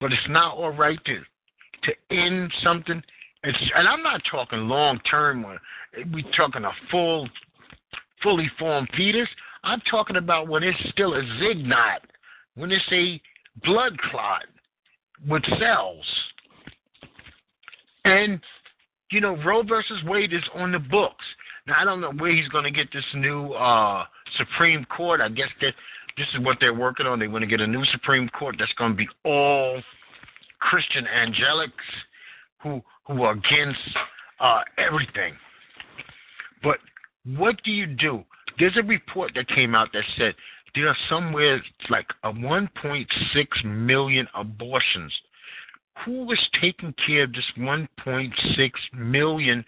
but 0.00 0.12
it's 0.12 0.28
not 0.28 0.54
all 0.56 0.70
right 0.70 0.98
to 1.04 1.20
to 1.84 2.14
end 2.14 2.52
something. 2.62 3.02
It's, 3.44 3.58
and 3.74 3.88
I'm 3.88 4.02
not 4.02 4.22
talking 4.30 4.68
long 4.68 5.00
term. 5.00 5.44
Uh, 5.44 5.56
We're 6.12 6.22
talking 6.36 6.64
a 6.64 6.70
full, 6.90 7.28
fully 8.22 8.50
formed 8.58 8.88
fetus. 8.96 9.28
I'm 9.64 9.80
talking 9.90 10.16
about 10.16 10.48
when 10.48 10.62
it's 10.62 10.78
still 10.90 11.14
a 11.14 11.22
zygote, 11.22 12.06
when 12.54 12.70
it's 12.70 12.84
a 12.92 13.20
blood 13.64 13.98
clot 14.10 14.44
with 15.28 15.42
cells. 15.58 16.06
And, 18.04 18.40
you 19.10 19.20
know, 19.20 19.36
Roe 19.44 19.62
versus 19.62 20.02
Wade 20.04 20.32
is 20.32 20.42
on 20.54 20.72
the 20.72 20.78
books. 20.78 21.24
Now, 21.66 21.74
I 21.78 21.84
don't 21.84 22.00
know 22.00 22.12
where 22.12 22.34
he's 22.34 22.48
going 22.48 22.64
to 22.64 22.70
get 22.70 22.88
this 22.92 23.04
new 23.14 23.52
uh, 23.52 24.04
Supreme 24.36 24.84
Court. 24.86 25.20
I 25.20 25.28
guess 25.28 25.48
that 25.60 25.74
this 26.16 26.26
is 26.34 26.44
what 26.44 26.58
they're 26.60 26.74
working 26.74 27.06
on. 27.06 27.18
They 27.18 27.28
want 27.28 27.42
to 27.42 27.46
get 27.46 27.60
a 27.60 27.66
new 27.66 27.84
Supreme 27.86 28.28
Court 28.30 28.56
that's 28.58 28.72
going 28.74 28.92
to 28.92 28.96
be 28.96 29.08
all 29.24 29.80
Christian 30.60 31.06
angelics 31.06 31.70
who 32.62 32.82
who 33.06 33.22
are 33.22 33.32
against 33.32 33.78
uh, 34.40 34.60
everything. 34.78 35.34
But 36.62 36.78
what 37.24 37.56
do 37.64 37.70
you 37.70 37.86
do? 37.86 38.24
There's 38.58 38.76
a 38.76 38.82
report 38.82 39.32
that 39.34 39.48
came 39.48 39.74
out 39.74 39.88
that 39.92 40.04
said 40.16 40.34
there 40.74 40.88
are 40.88 40.96
somewhere 41.08 41.62
like 41.90 42.06
a 42.24 42.32
1.6 42.32 43.06
million 43.64 44.26
abortions. 44.34 45.12
Who 46.04 46.30
is 46.32 46.40
taking 46.60 46.94
care 47.06 47.24
of 47.24 47.32
this 47.32 47.44
1.6 47.58 48.70
million 48.94 49.64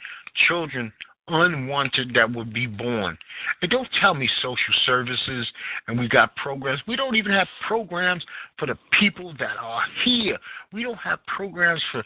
children 0.48 0.92
unwanted 1.28 2.12
that 2.14 2.32
would 2.32 2.52
be 2.52 2.66
born. 2.66 3.16
And 3.62 3.70
don't 3.70 3.88
tell 4.00 4.14
me 4.14 4.28
social 4.42 4.74
services 4.84 5.46
and 5.88 5.98
we 5.98 6.08
got 6.08 6.34
programs. 6.36 6.80
We 6.86 6.96
don't 6.96 7.16
even 7.16 7.32
have 7.32 7.48
programs 7.66 8.24
for 8.58 8.66
the 8.66 8.78
people 9.00 9.32
that 9.38 9.56
are 9.60 9.82
here. 10.04 10.38
We 10.72 10.82
don't 10.82 10.98
have 10.98 11.18
programs 11.26 11.82
for 11.92 12.04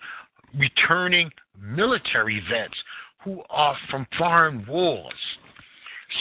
returning 0.56 1.30
military 1.60 2.42
vets 2.50 2.74
who 3.24 3.42
are 3.50 3.76
from 3.90 4.06
foreign 4.16 4.64
wars. 4.66 5.12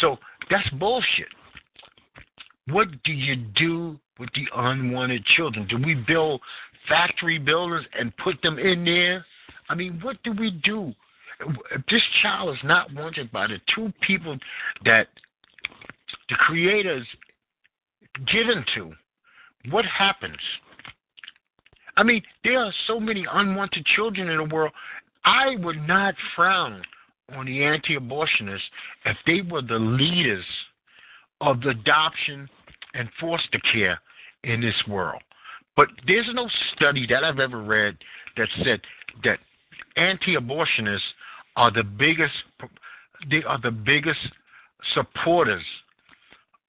So 0.01 0.17
that's 0.49 0.69
bullshit. 0.71 1.27
What 2.69 2.87
do 3.03 3.13
you 3.13 3.35
do 3.35 3.99
with 4.19 4.29
the 4.33 4.45
unwanted 4.55 5.23
children? 5.37 5.67
Do 5.67 5.77
we 5.77 5.93
build 5.93 6.41
factory 6.89 7.37
buildings 7.37 7.85
and 7.97 8.15
put 8.17 8.41
them 8.41 8.59
in 8.59 8.83
there? 8.83 9.25
I 9.69 9.75
mean, 9.75 9.99
what 10.01 10.17
do 10.23 10.33
we 10.33 10.51
do? 10.51 10.93
This 11.89 12.01
child 12.21 12.55
is 12.55 12.63
not 12.63 12.93
wanted 12.93 13.31
by 13.31 13.47
the 13.47 13.59
two 13.75 13.91
people 14.01 14.37
that 14.85 15.07
the 16.29 16.35
creators 16.35 17.05
given 18.31 18.63
to, 18.75 18.91
what 19.71 19.85
happens? 19.85 20.37
I 21.95 22.03
mean, 22.03 22.21
there 22.43 22.59
are 22.59 22.73
so 22.85 22.99
many 22.99 23.25
unwanted 23.31 23.85
children 23.95 24.29
in 24.29 24.37
the 24.37 24.55
world. 24.55 24.71
I 25.25 25.55
would 25.57 25.87
not 25.87 26.15
frown 26.35 26.81
on 27.35 27.45
the 27.45 27.63
anti 27.63 27.97
abortionists 27.97 28.59
if 29.05 29.17
they 29.25 29.41
were 29.41 29.61
the 29.61 29.79
leaders 29.79 30.45
of 31.41 31.61
the 31.61 31.69
adoption 31.69 32.47
and 32.93 33.09
foster 33.19 33.59
care 33.73 33.99
in 34.43 34.61
this 34.61 34.75
world. 34.87 35.21
But 35.75 35.89
there's 36.07 36.29
no 36.33 36.49
study 36.75 37.05
that 37.07 37.23
I've 37.23 37.39
ever 37.39 37.61
read 37.61 37.97
that 38.37 38.47
said 38.63 38.81
that 39.23 39.39
anti 39.95 40.35
abortionists 40.35 40.99
are 41.57 41.71
the 41.71 41.83
biggest 41.83 42.33
they 43.29 43.43
are 43.43 43.59
the 43.61 43.71
biggest 43.71 44.19
supporters 44.93 45.63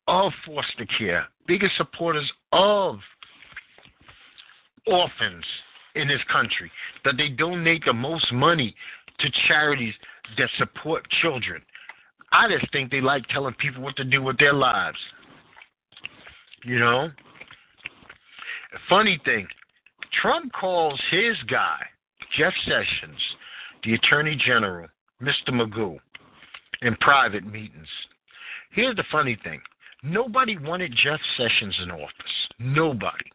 of 0.09 0.33
foster 0.47 0.87
care, 0.99 1.29
biggest 1.47 1.77
supporters 1.77 2.29
of 2.53 2.97
orphans 4.87 5.45
in 5.95 6.09
this 6.09 6.23
country, 6.33 6.71
that 7.05 7.17
they 7.19 7.29
donate 7.29 7.83
the 7.85 7.93
most 7.93 8.33
money 8.33 8.75
to 9.21 9.29
charities 9.47 9.93
that 10.39 10.49
support 10.57 11.07
children. 11.21 11.61
I 12.33 12.49
just 12.49 12.73
think 12.73 12.91
they 12.91 13.03
like 13.03 13.27
telling 13.29 13.55
people 13.55 13.83
what 13.83 13.97
to 13.97 14.05
do 14.05 14.23
with 14.23 14.39
their 14.39 14.55
lives. 14.55 14.99
You 16.65 16.79
know? 16.79 17.11
Funny 18.89 19.21
thing, 19.25 19.47
Trump 20.23 20.53
calls 20.53 20.99
his 21.11 21.37
guy, 21.51 21.79
Jeff 22.37 22.53
Sessions, 22.65 23.21
the 23.85 23.95
Attorney 23.95 24.37
General, 24.45 24.89
Mr. 25.23 25.51
Magoo, 25.51 25.99
in 26.83 26.97
private 26.97 27.45
meetings. 27.45 27.89
Here's 28.73 28.97
the 28.97 29.05
funny 29.11 29.39
thing 29.43 29.61
nobody 30.03 30.57
wanted 30.59 30.95
Jeff 31.03 31.21
Sessions 31.37 31.77
in 31.83 31.91
office. 31.91 32.49
Nobody. 32.59 33.31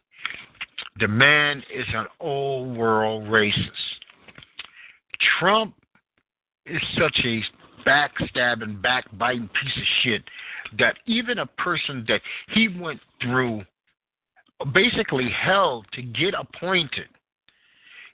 The 1.00 1.08
man 1.08 1.58
is 1.74 1.86
an 1.94 2.06
old 2.20 2.76
world 2.76 3.24
racist. 3.24 3.70
Trump 5.38 5.74
is 6.66 6.80
such 6.98 7.18
a 7.24 7.42
backstabbing, 7.86 8.80
backbiting 8.80 9.48
piece 9.48 9.76
of 9.76 9.82
shit 10.02 10.22
that 10.78 10.96
even 11.06 11.38
a 11.38 11.46
person 11.46 12.04
that 12.08 12.20
he 12.54 12.68
went 12.68 13.00
through 13.20 13.62
basically 14.72 15.28
hell 15.30 15.84
to 15.92 16.02
get 16.02 16.34
appointed, 16.34 17.08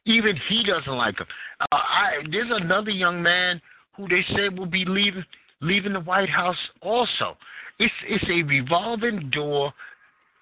even 0.06 0.36
he 0.48 0.62
doesn't 0.62 0.92
like 0.92 1.18
him. 1.18 1.26
Uh, 1.60 1.66
I, 1.72 2.10
there's 2.30 2.50
another 2.50 2.90
young 2.90 3.22
man 3.22 3.60
who 3.96 4.08
they 4.08 4.24
said 4.34 4.58
will 4.58 4.66
be 4.66 4.84
leaving 4.86 5.24
leaving 5.60 5.92
the 5.92 6.00
White 6.00 6.30
House 6.30 6.56
also. 6.82 7.36
It's 7.78 7.94
it's 8.06 8.24
a 8.24 8.42
revolving 8.42 9.30
door 9.30 9.72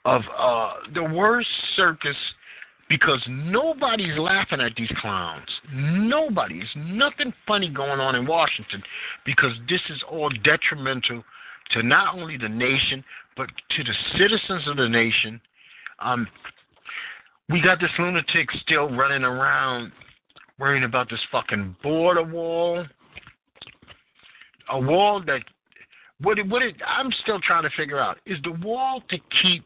of 0.05 0.23
uh, 0.39 0.73
the 0.95 1.05
worst 1.05 1.49
circus 1.77 2.17
because 2.89 3.23
nobody's 3.29 4.17
laughing 4.19 4.61
at 4.61 4.73
these 4.77 4.91
clowns. 5.01 5.49
Nobody. 5.73 6.59
There's 6.59 6.71
nothing 6.77 7.33
funny 7.47 7.69
going 7.69 8.01
on 8.01 8.15
in 8.15 8.27
Washington 8.27 8.83
because 9.27 9.53
this 9.69 9.81
is 9.91 10.03
all 10.11 10.31
detrimental 10.43 11.23
to 11.73 11.83
not 11.83 12.15
only 12.15 12.39
the 12.39 12.49
nation 12.49 13.05
but 13.37 13.49
to 13.77 13.85
the 13.85 13.95
citizens 14.19 14.67
of 14.67 14.77
the 14.77 14.89
nation. 14.89 15.41
Um, 16.01 16.27
we 17.49 17.61
got 17.61 17.81
this 17.81 17.91
lunatic 17.99 18.49
still 18.63 18.91
running 18.91 19.23
around 19.23 19.93
worrying 20.59 20.85
about 20.85 21.09
this 21.09 21.21
fucking 21.31 21.77
border 21.83 22.23
wall, 22.23 22.85
a 24.71 24.81
wall 24.81 25.23
that 25.27 25.41
what 26.21 26.39
it, 26.39 26.49
what 26.49 26.63
it 26.63 26.75
I'm 26.87 27.11
still 27.23 27.41
trying 27.41 27.63
to 27.63 27.71
figure 27.77 27.99
out 27.99 28.19
is 28.27 28.39
the 28.43 28.53
wall 28.53 29.03
to 29.09 29.19
keep 29.43 29.65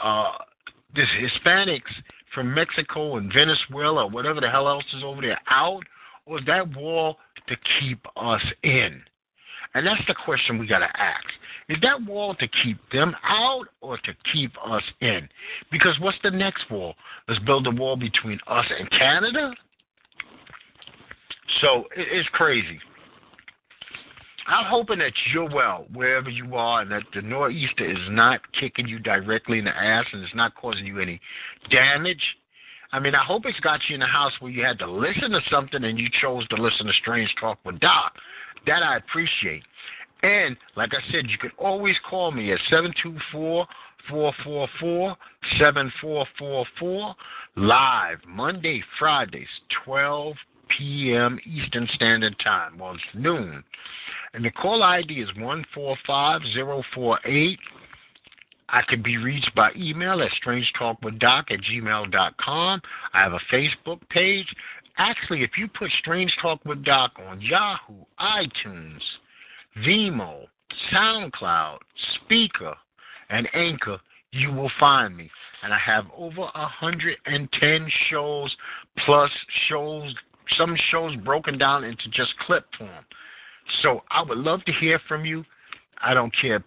uh, 0.00 0.32
this 0.94 1.06
Hispanics 1.20 1.80
from 2.34 2.52
Mexico 2.52 3.16
and 3.16 3.32
Venezuela 3.32 4.06
whatever 4.06 4.40
the 4.40 4.50
hell 4.50 4.68
else 4.68 4.84
is 4.96 5.02
over 5.04 5.22
there 5.22 5.40
out, 5.48 5.82
or 6.26 6.38
is 6.38 6.46
that 6.46 6.76
wall 6.76 7.16
to 7.48 7.56
keep 7.80 8.04
us 8.16 8.42
in? 8.62 9.00
And 9.74 9.86
that's 9.86 10.02
the 10.08 10.14
question 10.24 10.58
we 10.58 10.66
got 10.66 10.80
to 10.80 11.00
ask. 11.00 11.24
Is 11.68 11.78
that 11.82 12.04
wall 12.04 12.34
to 12.34 12.48
keep 12.64 12.78
them 12.92 13.14
out 13.22 13.66
or 13.80 13.96
to 13.98 14.12
keep 14.32 14.52
us 14.66 14.82
in? 15.00 15.28
Because 15.70 15.94
what's 16.00 16.18
the 16.24 16.30
next 16.30 16.68
wall? 16.70 16.94
Let's 17.28 17.40
build 17.44 17.66
a 17.66 17.70
wall 17.70 17.96
between 17.96 18.40
us 18.48 18.66
and 18.76 18.90
Canada? 18.90 19.52
So 21.60 21.84
it's 21.96 22.28
crazy. 22.30 22.80
I'm 24.46 24.66
hoping 24.66 24.98
that 24.98 25.12
you're 25.32 25.48
well 25.48 25.86
wherever 25.92 26.28
you 26.28 26.56
are 26.56 26.82
and 26.82 26.90
that 26.90 27.04
the 27.14 27.22
nor'easter 27.22 27.88
is 27.88 28.08
not 28.08 28.40
kicking 28.58 28.88
you 28.88 28.98
directly 28.98 29.60
in 29.60 29.64
the 29.64 29.76
ass 29.76 30.06
and 30.12 30.24
it's 30.24 30.34
not 30.34 30.56
causing 30.56 30.86
you 30.86 30.98
any 30.98 31.20
damage. 31.70 32.22
I 32.92 32.98
mean, 32.98 33.14
I 33.14 33.22
hope 33.24 33.46
it's 33.46 33.60
got 33.60 33.78
you 33.88 33.94
in 33.94 34.02
a 34.02 34.08
house 34.08 34.32
where 34.40 34.50
you 34.50 34.64
had 34.64 34.78
to 34.80 34.90
listen 34.90 35.30
to 35.30 35.40
something 35.50 35.84
and 35.84 35.98
you 35.98 36.08
chose 36.20 36.48
to 36.48 36.56
listen 36.56 36.86
to 36.86 36.92
Strange 36.94 37.32
Talk 37.40 37.58
with 37.64 37.78
Doc. 37.78 38.14
That 38.66 38.82
I 38.82 38.96
appreciate. 38.96 39.62
And 40.22 40.56
like 40.76 40.90
I 40.92 41.00
said, 41.12 41.30
you 41.30 41.38
can 41.38 41.52
always 41.58 41.96
call 42.08 42.30
me 42.30 42.52
at 42.52 42.58
724 42.68 43.66
444 44.08 45.16
7444 45.58 47.14
live 47.56 48.18
Monday, 48.26 48.82
Fridays, 48.98 49.48
12 49.84 50.34
p.m. 50.76 51.38
Eastern 51.46 51.88
Standard 51.94 52.34
Time. 52.42 52.76
Well, 52.78 52.94
it's 52.94 53.02
noon. 53.14 53.62
And 54.34 54.44
the 54.44 54.50
call 54.50 54.82
ID 54.82 55.20
is 55.20 55.28
145048. 55.36 57.58
I 58.72 58.82
can 58.88 59.02
be 59.02 59.16
reached 59.16 59.52
by 59.56 59.70
email 59.76 60.22
at 60.22 60.30
strangetalkwithdoc 60.44 61.50
at 61.50 61.58
gmail.com. 61.60 62.80
I 63.12 63.20
have 63.20 63.32
a 63.32 63.40
Facebook 63.52 63.98
page. 64.10 64.46
Actually, 64.98 65.42
if 65.42 65.50
you 65.56 65.68
put 65.68 65.90
Strange 65.98 66.34
Talk 66.40 66.64
with 66.64 66.84
Doc 66.84 67.12
on 67.26 67.40
Yahoo, 67.40 68.04
iTunes, 68.20 69.00
Vimeo, 69.84 70.46
SoundCloud, 70.92 71.78
Spreaker, 72.14 72.74
and 73.30 73.48
Anchor, 73.54 73.98
you 74.32 74.52
will 74.52 74.70
find 74.78 75.16
me. 75.16 75.30
And 75.62 75.72
I 75.72 75.78
have 75.78 76.06
over 76.16 76.40
110 76.40 77.88
shows 78.10 78.56
plus 79.04 79.30
shows, 79.68 80.14
some 80.56 80.76
shows 80.90 81.16
broken 81.16 81.58
down 81.58 81.84
into 81.84 82.08
just 82.10 82.32
clip 82.46 82.66
form. 82.78 83.04
So 83.82 84.02
I 84.10 84.22
would 84.22 84.38
love 84.38 84.64
to 84.64 84.72
hear 84.80 85.00
from 85.08 85.24
you. 85.24 85.44
I 86.02 86.14
don't 86.14 86.32
care. 86.40 86.64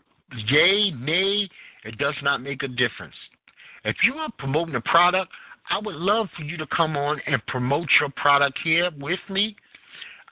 Yay, 0.47 0.91
nay, 0.91 1.49
it 1.83 1.97
does 1.97 2.15
not 2.23 2.41
make 2.41 2.63
a 2.63 2.67
difference. 2.67 3.15
If 3.85 3.97
you 4.03 4.15
are 4.15 4.29
promoting 4.37 4.75
a 4.75 4.81
product, 4.81 5.31
I 5.69 5.79
would 5.83 5.95
love 5.95 6.27
for 6.35 6.43
you 6.43 6.57
to 6.57 6.67
come 6.67 6.97
on 6.97 7.21
and 7.25 7.45
promote 7.47 7.87
your 7.99 8.09
product 8.09 8.59
here 8.63 8.91
with 8.99 9.19
me. 9.29 9.55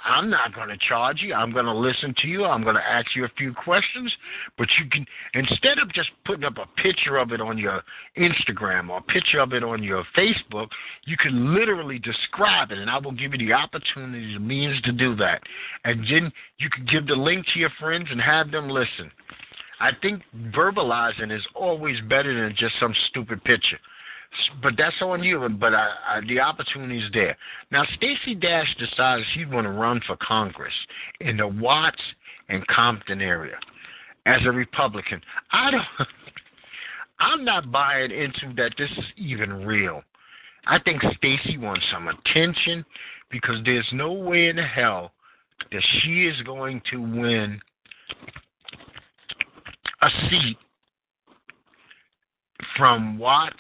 I'm 0.04 0.30
not 0.30 0.56
going 0.56 0.70
to 0.70 0.78
charge 0.78 1.22
you. 1.22 1.34
I'm 1.34 1.52
going 1.52 1.66
to 1.66 1.74
listen 1.74 2.16
to 2.22 2.28
you. 2.28 2.46
I'm 2.46 2.64
going 2.64 2.76
to 2.76 2.82
ask 2.82 3.16
you 3.16 3.26
a 3.26 3.32
few 3.38 3.54
questions. 3.54 4.12
But 4.58 4.68
you 4.80 4.90
can, 4.90 5.06
instead 5.34 5.78
of 5.78 5.94
just 5.94 6.10
putting 6.26 6.44
up 6.44 6.58
a 6.58 6.82
picture 6.82 7.18
of 7.18 7.32
it 7.32 7.42
on 7.42 7.58
your 7.58 7.82
Instagram 8.18 8.90
or 8.90 8.98
a 8.98 9.02
picture 9.02 9.40
of 9.40 9.54
it 9.54 9.64
on 9.64 9.84
your 9.84 10.04
Facebook, 10.18 10.68
you 11.06 11.18
can 11.18 11.54
literally 11.54 12.00
describe 12.00 12.72
it, 12.72 12.80
and 12.80 12.90
I 12.90 12.98
will 12.98 13.12
give 13.12 13.34
you 13.34 13.48
the 13.48 13.54
opportunity, 13.54 14.34
the 14.34 14.40
means 14.40 14.82
to 14.84 14.92
do 14.92 15.16
that. 15.18 15.42
And 15.84 16.02
then 16.02 16.32
you 16.58 16.70
can 16.70 16.86
give 16.86 17.06
the 17.08 17.16
link 17.16 17.46
to 17.54 17.60
your 17.60 17.72
friends 17.80 18.08
and 18.10 18.20
have 18.20 18.50
them 18.50 18.70
listen. 18.70 19.12
I 19.80 19.92
think 20.02 20.22
verbalizing 20.50 21.36
is 21.36 21.46
always 21.56 21.98
better 22.10 22.34
than 22.34 22.56
just 22.56 22.74
some 22.80 22.94
stupid 23.10 23.44
picture 23.44 23.80
but 24.62 24.74
that's 24.78 24.96
on 25.02 25.24
you. 25.24 25.48
But 25.60 25.74
I, 25.74 25.90
I, 26.08 26.22
the 26.28 26.40
opportunity 26.40 27.00
is 27.00 27.12
there. 27.14 27.38
Now, 27.72 27.84
Stacey 27.96 28.36
Dash 28.36 28.74
decides 28.80 29.24
she's 29.34 29.48
going 29.48 29.66
to 29.66 29.72
run 29.72 30.02
for 30.08 30.18
Congress 30.18 30.74
in 31.20 31.38
the 31.38 31.48
Watts 31.48 32.02
and 32.50 32.66
Compton 32.68 33.22
area 33.22 33.58
as 34.26 34.42
a 34.46 34.52
Republican. 34.52 35.22
I 35.52 35.72
don't. 35.72 35.84
I'm 37.20 37.46
not 37.46 37.72
buying 37.72 38.12
into 38.12 38.54
that. 38.58 38.74
This 38.78 38.90
is 38.98 39.06
even 39.16 39.64
real. 39.66 40.02
I 40.66 40.80
think 40.80 41.02
Stacey 41.18 41.58
wants 41.58 41.86
some 41.92 42.08
attention 42.08 42.84
because 43.30 43.58
there's 43.64 43.88
no 43.94 44.12
way 44.12 44.48
in 44.48 44.58
hell 44.58 45.12
that 45.72 45.84
she 46.02 46.26
is 46.26 46.42
going 46.44 46.82
to 46.92 46.98
win 47.00 47.60
a 50.02 50.10
seat 50.30 50.58
from 52.78 53.18
Watts 53.18 53.56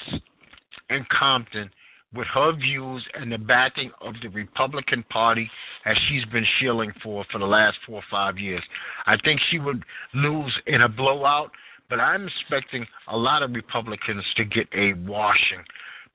and 0.91 1.07
Compton 1.09 1.69
with 2.13 2.27
her 2.27 2.53
views 2.53 3.05
and 3.13 3.31
the 3.31 3.37
backing 3.37 3.91
of 4.01 4.15
the 4.21 4.27
Republican 4.29 5.03
Party 5.09 5.49
as 5.85 5.95
she's 6.09 6.25
been 6.25 6.45
shilling 6.59 6.91
for 7.01 7.25
for 7.31 7.39
the 7.39 7.45
last 7.45 7.77
four 7.85 7.97
or 7.97 8.03
five 8.11 8.37
years. 8.37 8.61
I 9.05 9.15
think 9.23 9.39
she 9.49 9.59
would 9.59 9.83
lose 10.13 10.53
in 10.67 10.81
a 10.81 10.89
blowout, 10.89 11.51
but 11.89 11.99
I'm 11.99 12.27
expecting 12.27 12.85
a 13.07 13.17
lot 13.17 13.43
of 13.43 13.51
Republicans 13.51 14.25
to 14.35 14.45
get 14.45 14.67
a 14.75 14.93
washing. 14.93 15.63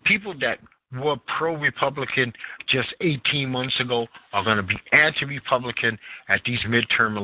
People 0.04 0.34
that 0.40 0.58
were 0.92 1.16
pro-Republican 1.38 2.32
just 2.68 2.88
18 3.00 3.48
months 3.48 3.74
ago 3.80 4.06
are 4.32 4.44
going 4.44 4.56
to 4.56 4.62
be 4.62 4.76
anti-Republican 4.92 5.98
at 6.28 6.40
these 6.44 6.60
midterm 6.68 7.18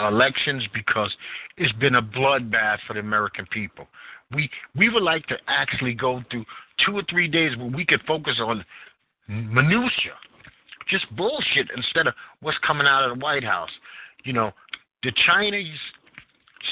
elections 0.00 0.62
because 0.72 1.12
it's 1.56 1.72
been 1.74 1.96
a 1.96 2.02
bloodbath 2.02 2.78
for 2.86 2.94
the 2.94 3.00
American 3.00 3.46
people. 3.50 3.88
We 4.32 4.48
we 4.74 4.88
would 4.88 5.02
like 5.02 5.26
to 5.26 5.36
actually 5.48 5.94
go 5.94 6.22
through 6.30 6.44
two 6.84 6.96
or 6.96 7.02
three 7.08 7.28
days 7.28 7.56
where 7.56 7.70
we 7.70 7.84
could 7.84 8.00
focus 8.06 8.34
on 8.40 8.64
minutia, 9.28 10.12
just 10.88 11.04
bullshit 11.16 11.68
instead 11.76 12.06
of 12.06 12.14
what's 12.40 12.58
coming 12.66 12.86
out 12.86 13.08
of 13.08 13.18
the 13.18 13.24
White 13.24 13.44
House. 13.44 13.70
You 14.24 14.32
know, 14.32 14.52
the 15.02 15.12
Chinese 15.26 15.78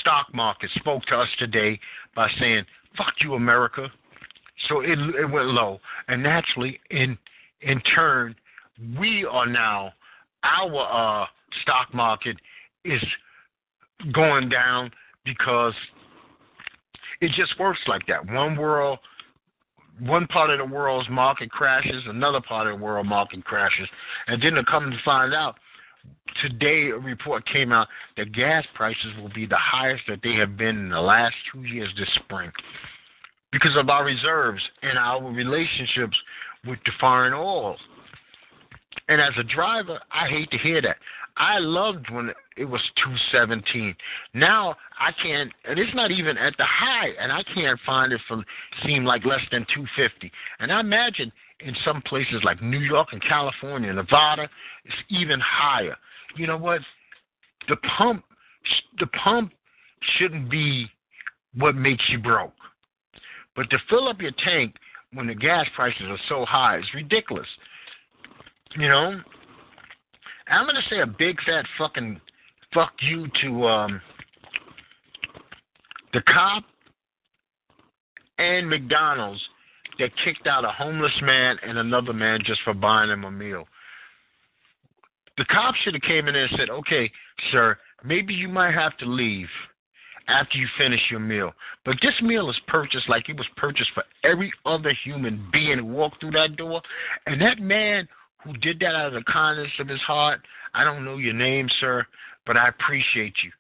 stock 0.01 0.27
market 0.35 0.71
spoke 0.77 1.05
to 1.07 1.17
us 1.17 1.29
today 1.39 1.79
by 2.15 2.29
saying, 2.39 2.65
"Fuck 2.97 3.15
you, 3.21 3.35
America." 3.35 3.91
So 4.69 4.81
it 4.81 4.99
it 4.99 5.31
went 5.31 5.49
low, 5.49 5.81
and 6.09 6.23
naturally, 6.23 6.81
in 6.91 7.19
in 7.61 7.81
turn, 7.95 8.35
we 8.99 9.25
are 9.25 9.47
now 9.47 9.93
our 10.45 11.23
uh, 11.23 11.27
stock 11.63 11.93
market 11.95 12.37
is 12.85 13.03
going 14.13 14.49
down 14.49 14.91
because 15.25 15.75
it 17.21 17.31
just 17.37 17.59
works 17.59 17.81
like 17.87 18.05
that. 18.07 18.27
One 18.27 18.57
world 18.57 18.99
one 20.01 20.27
part 20.27 20.51
of 20.51 20.59
the 20.59 20.75
world's 20.75 21.09
market 21.11 21.51
crashes, 21.51 22.03
another 22.07 22.41
part 22.41 22.67
of 22.67 22.79
the 22.79 22.85
world 22.85 23.07
market 23.07 23.45
crashes, 23.45 23.89
and 24.27 24.43
then 24.43 24.55
to 24.55 24.65
come 24.65 24.91
to 24.91 24.97
find 25.05 25.35
out, 25.35 25.57
today 26.41 26.91
a 26.91 26.99
report 26.99 27.45
came 27.47 27.73
out 27.73 27.89
that 28.17 28.33
gas 28.33 28.65
prices 28.75 29.13
will 29.21 29.29
be 29.35 29.47
the 29.47 29.57
highest 29.57 30.03
that 30.09 30.21
they 30.23 30.35
have 30.35 30.57
been 30.57 30.77
in 30.79 30.89
the 30.89 31.01
last 31.01 31.35
two 31.53 31.63
years 31.63 31.89
this 31.99 32.09
spring 32.25 32.51
because 33.53 33.77
of 33.77 33.89
our 33.91 34.05
reserves 34.05 34.63
and 34.83 34.99
our 34.99 35.23
relationships 35.31 36.17
with 36.67 36.79
the 36.87 36.93
foreign 36.99 37.35
oil. 37.35 37.77
And 39.09 39.21
as 39.21 39.33
a 39.39 39.43
driver, 39.43 40.01
I 40.11 40.29
hate 40.29 40.51
to 40.51 40.59
hear 40.59 40.81
that. 40.83 40.97
I 41.37 41.59
loved 41.59 42.11
when 42.11 42.31
it 42.57 42.65
was 42.65 42.81
217. 43.03 43.95
Now 44.35 44.77
I 44.99 45.11
can't, 45.23 45.51
and 45.65 45.79
it's 45.79 45.95
not 45.95 46.11
even 46.11 46.37
at 46.37 46.55
the 46.59 46.65
high, 46.65 47.11
and 47.21 47.33
I 47.33 47.43
can't 47.55 47.79
find 47.87 48.13
it 48.13 48.21
for 48.29 48.43
seem 48.85 49.05
like 49.05 49.25
less 49.25 49.41
than 49.51 49.67
250. 49.75 50.31
And 50.61 50.73
I 50.73 50.81
imagine 50.81 51.33
in 51.61 51.75
some 51.85 52.03
places 52.03 52.43
like 52.45 52.63
New 52.63 52.81
York 52.81 53.09
and 53.13 53.23
California, 53.23 53.93
Nevada, 53.93 54.49
it's 54.85 54.95
even 55.09 55.41
higher. 55.41 55.97
You 56.37 56.47
know 56.47 56.59
what? 56.59 56.81
The 57.69 57.77
pump, 57.97 58.25
the 58.99 59.07
pump 59.07 59.53
shouldn't 60.19 60.51
be 60.51 60.87
what 61.55 61.75
makes 61.77 62.05
you 62.11 62.19
broke. 62.19 62.55
But 63.55 63.71
to 63.71 63.79
fill 63.89 64.09
up 64.09 64.21
your 64.21 64.33
tank 64.45 64.75
when 65.13 65.27
the 65.27 65.35
gas 65.35 65.67
prices 65.77 66.05
are 66.05 66.19
so 66.29 66.45
high 66.45 66.79
is 66.79 66.85
ridiculous. 66.95 67.47
You 68.77 68.89
know, 68.89 69.21
I'm 70.49 70.67
gonna 70.67 70.81
say 70.91 71.01
a 71.01 71.07
big 71.07 71.37
fat 71.47 71.65
fucking 71.79 72.21
fuck 72.75 72.93
you 73.01 73.29
to 73.43 73.67
um, 73.67 74.01
the 76.13 76.23
cop 76.23 76.65
and 78.39 78.69
McDonald's 78.69 79.41
that 79.99 80.11
kicked 80.25 80.47
out 80.47 80.65
a 80.65 80.71
homeless 80.71 81.13
man 81.23 81.57
and 81.67 81.79
another 81.79 82.13
man 82.13 82.41
just 82.45 82.61
for 82.65 82.75
buying 82.75 83.11
him 83.11 83.25
a 83.25 83.31
meal. 83.31 83.67
The 85.39 85.45
cop 85.47 85.75
should 85.77 85.95
have 85.95 86.03
came 86.03 86.29
in 86.29 86.35
there 86.35 86.45
and 86.45 86.59
said, 86.59 86.71
"Okay, 86.71 87.11
sir, 87.51 87.79
maybe 88.05 88.35
you 88.35 88.49
might 88.49 88.75
have 88.75 88.97
to 88.99 89.07
leave." 89.07 89.49
after 90.29 90.59
you 90.59 90.67
finish 90.79 91.01
your 91.11 91.21
meal. 91.21 91.53
But 91.85 91.97
this 92.03 92.15
meal 92.23 92.49
is 92.51 92.57
purchased 92.69 93.09
like 93.09 93.29
it 93.29 93.37
was 93.37 93.47
purchased 93.57 93.91
for 93.95 94.05
every 94.25 94.53
other 94.65 94.95
human 95.05 95.49
being 95.53 95.79
who 95.79 95.87
walked 95.87 96.21
through 96.21 96.33
that 96.33 96.57
door. 96.57 96.81
And 97.27 97.41
that 97.41 97.59
man 97.59 98.09
who 98.45 98.53
did 98.55 98.81
that 98.81 98.95
out 98.95 99.09
of 99.09 99.13
the 99.15 99.33
kindness 99.33 99.71
of 99.79 99.89
his 99.89 100.01
heart. 100.01 100.41
I 100.75 100.85
don't 100.85 101.05
know 101.05 101.19
your 101.19 101.35
name, 101.35 101.69
sir, 101.81 102.07
but 102.47 102.57
I 102.57 102.69
appreciate 102.69 103.35
you. 103.45 103.51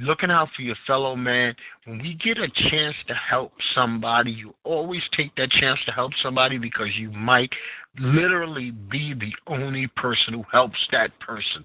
Looking 0.00 0.30
out 0.30 0.48
for 0.54 0.62
your 0.62 0.76
fellow 0.86 1.16
man. 1.16 1.54
When 1.84 1.98
we 1.98 2.14
get 2.14 2.38
a 2.38 2.48
chance 2.70 2.94
to 3.08 3.14
help 3.14 3.52
somebody, 3.74 4.30
you 4.30 4.54
always 4.62 5.02
take 5.16 5.34
that 5.36 5.50
chance 5.50 5.78
to 5.86 5.92
help 5.92 6.12
somebody 6.22 6.58
because 6.58 6.88
you 6.96 7.10
might 7.10 7.50
literally 7.98 8.70
be 8.70 9.14
the 9.14 9.32
only 9.48 9.88
person 9.96 10.34
who 10.34 10.44
helps 10.52 10.78
that 10.92 11.18
person. 11.20 11.64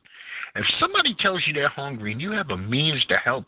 If 0.56 0.66
somebody 0.80 1.16
tells 1.20 1.41
you 1.47 1.54
they're 1.54 1.70
hungry 1.70 2.12
and 2.12 2.22
you 2.22 2.32
have 2.32 2.49
a 2.49 2.58
means 2.58 3.04
to 3.10 3.18
help, 3.18 3.45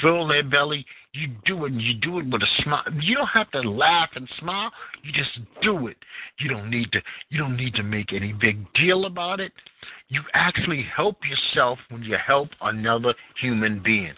fill 0.00 0.26
their 0.26 0.42
belly. 0.42 0.84
You 1.12 1.28
do 1.44 1.64
it, 1.64 1.72
and 1.72 1.80
you 1.80 1.94
do 1.94 2.18
it 2.18 2.26
with 2.26 2.42
a 2.42 2.62
smile. 2.62 2.84
You 3.00 3.16
don't 3.16 3.28
have 3.28 3.50
to 3.52 3.60
laugh 3.60 4.10
and 4.14 4.28
smile. 4.38 4.70
You 5.02 5.12
just 5.12 5.38
do 5.62 5.86
it. 5.86 5.96
You 6.38 6.48
don't 6.48 6.70
need 6.70 6.92
to. 6.92 7.00
You 7.30 7.38
don't 7.38 7.56
need 7.56 7.74
to 7.74 7.82
make 7.82 8.12
any 8.12 8.32
big 8.32 8.58
deal 8.74 9.06
about 9.06 9.40
it. 9.40 9.52
You 10.08 10.22
actually 10.34 10.86
help 10.94 11.16
yourself 11.24 11.78
when 11.88 12.02
you 12.02 12.16
help 12.24 12.50
another 12.60 13.14
human 13.40 13.82
being. 13.82 14.12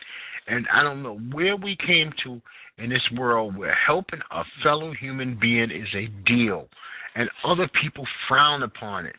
And 0.48 0.66
I 0.72 0.82
don't 0.82 1.02
know 1.02 1.18
where 1.32 1.56
we 1.56 1.76
came 1.76 2.12
to 2.24 2.40
in 2.78 2.90
this 2.90 3.06
world 3.16 3.56
where 3.56 3.74
helping 3.74 4.20
a 4.30 4.44
fellow 4.62 4.92
human 4.92 5.38
being 5.40 5.70
is 5.70 5.88
a 5.94 6.06
deal, 6.26 6.68
and 7.14 7.28
other 7.44 7.68
people 7.80 8.06
frown 8.26 8.62
upon 8.62 9.06
it. 9.06 9.16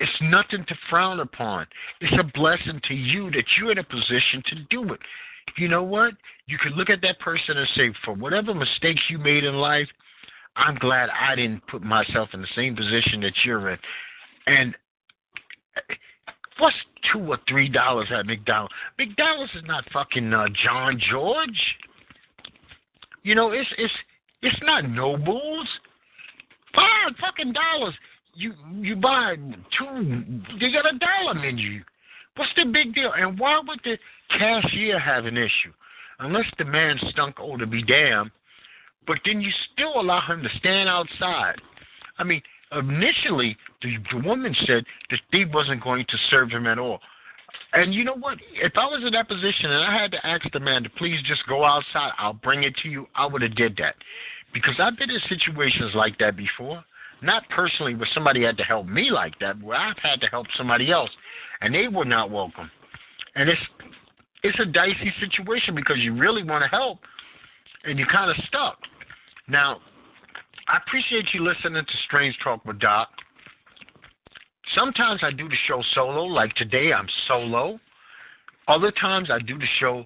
It's 0.00 0.12
nothing 0.22 0.64
to 0.66 0.74
frown 0.90 1.20
upon. 1.20 1.66
It's 2.00 2.16
a 2.18 2.38
blessing 2.38 2.80
to 2.88 2.94
you 2.94 3.30
that 3.30 3.44
you're 3.56 3.72
in 3.72 3.78
a 3.78 3.84
position 3.84 4.42
to 4.46 4.54
do 4.70 4.92
it. 4.92 5.00
You 5.56 5.68
know 5.68 5.82
what? 5.82 6.14
You 6.46 6.58
can 6.58 6.72
look 6.72 6.90
at 6.90 7.00
that 7.02 7.20
person 7.20 7.56
and 7.56 7.68
say, 7.76 7.92
for 8.04 8.14
whatever 8.14 8.54
mistakes 8.54 9.02
you 9.08 9.18
made 9.18 9.44
in 9.44 9.54
life, 9.54 9.88
I'm 10.56 10.76
glad 10.76 11.10
I 11.10 11.34
didn't 11.34 11.66
put 11.68 11.82
myself 11.82 12.30
in 12.32 12.40
the 12.40 12.48
same 12.56 12.74
position 12.76 13.20
that 13.20 13.32
you're 13.44 13.70
in. 13.70 13.78
And 14.46 14.74
what's 16.58 16.76
two 17.12 17.20
or 17.20 17.38
three 17.48 17.68
dollars 17.68 18.08
at 18.12 18.26
McDonald's? 18.26 18.74
McDonald's 18.98 19.52
is 19.54 19.64
not 19.66 19.84
fucking 19.92 20.32
uh, 20.32 20.46
John 20.64 21.00
George. 21.10 21.76
You 23.22 23.34
know, 23.34 23.50
it's 23.50 23.68
it's 23.78 23.94
it's 24.42 24.60
not 24.62 24.88
Nobles. 24.88 25.68
Five 26.74 27.14
fucking 27.20 27.52
dollars 27.52 27.94
you 28.34 28.52
you 28.80 28.96
buy 28.96 29.36
two, 29.36 30.44
you 30.58 30.72
got 30.72 30.92
a 30.92 30.98
dollar 30.98 31.34
menu. 31.34 31.82
What's 32.36 32.52
the 32.56 32.64
big 32.64 32.94
deal? 32.94 33.12
And 33.16 33.38
why 33.38 33.60
would 33.66 33.80
the 33.84 33.96
cashier 34.30 34.98
have 34.98 35.24
an 35.24 35.36
issue? 35.36 35.72
unless 36.20 36.46
the 36.58 36.64
man 36.64 36.98
stunk 37.10 37.36
oh 37.40 37.56
to 37.56 37.66
be 37.66 37.82
damned, 37.82 38.30
but 39.06 39.18
then 39.24 39.40
you 39.40 39.50
still 39.72 40.00
allow 40.00 40.20
him 40.26 40.42
to 40.42 40.48
stand 40.58 40.88
outside. 40.88 41.56
I 42.18 42.24
mean, 42.24 42.42
initially 42.72 43.56
the, 43.82 43.96
the 44.12 44.26
woman 44.26 44.54
said 44.66 44.84
that 45.10 45.20
they 45.32 45.44
wasn't 45.44 45.82
going 45.82 46.06
to 46.08 46.16
serve 46.30 46.50
him 46.50 46.66
at 46.66 46.78
all. 46.78 47.00
And 47.72 47.94
you 47.94 48.04
know 48.04 48.16
what? 48.16 48.38
If 48.54 48.72
I 48.76 48.86
was 48.86 49.02
in 49.04 49.12
that 49.12 49.28
position 49.28 49.70
and 49.70 49.84
I 49.84 50.00
had 50.00 50.10
to 50.12 50.26
ask 50.26 50.42
the 50.52 50.60
man 50.60 50.82
to 50.84 50.90
please 50.90 51.20
just 51.26 51.46
go 51.48 51.64
outside, 51.64 52.12
I'll 52.18 52.32
bring 52.32 52.64
it 52.64 52.74
to 52.82 52.88
you, 52.88 53.06
I 53.14 53.26
would 53.26 53.42
have 53.42 53.54
did 53.54 53.76
that. 53.76 53.94
Because 54.52 54.74
I've 54.78 54.96
been 54.96 55.10
in 55.10 55.20
situations 55.28 55.92
like 55.94 56.18
that 56.18 56.36
before. 56.36 56.84
Not 57.24 57.48
personally 57.48 57.94
where 57.94 58.08
somebody 58.12 58.44
had 58.44 58.58
to 58.58 58.64
help 58.64 58.86
me 58.86 59.10
like 59.10 59.38
that, 59.40 59.60
where 59.62 59.78
I've 59.78 59.98
had 60.02 60.20
to 60.20 60.26
help 60.26 60.46
somebody 60.56 60.92
else 60.92 61.10
and 61.62 61.74
they 61.74 61.88
were 61.88 62.04
not 62.04 62.30
welcome. 62.30 62.70
And 63.34 63.48
it's 63.48 63.60
it's 64.42 64.60
a 64.60 64.66
dicey 64.66 65.12
situation 65.20 65.74
because 65.74 65.96
you 65.98 66.14
really 66.14 66.44
want 66.44 66.62
to 66.62 66.68
help 66.68 66.98
and 67.84 67.98
you're 67.98 68.08
kind 68.08 68.30
of 68.30 68.36
stuck. 68.46 68.76
Now, 69.48 69.80
I 70.68 70.76
appreciate 70.86 71.24
you 71.32 71.42
listening 71.42 71.82
to 71.82 71.92
Strange 72.06 72.36
Talk 72.44 72.62
with 72.66 72.78
Doc. 72.78 73.08
Sometimes 74.74 75.20
I 75.22 75.30
do 75.30 75.48
the 75.48 75.56
show 75.66 75.82
solo, 75.94 76.24
like 76.24 76.54
today 76.56 76.92
I'm 76.92 77.08
solo. 77.26 77.80
Other 78.68 78.90
times 78.90 79.30
I 79.30 79.38
do 79.38 79.58
the 79.58 79.66
show 79.80 80.04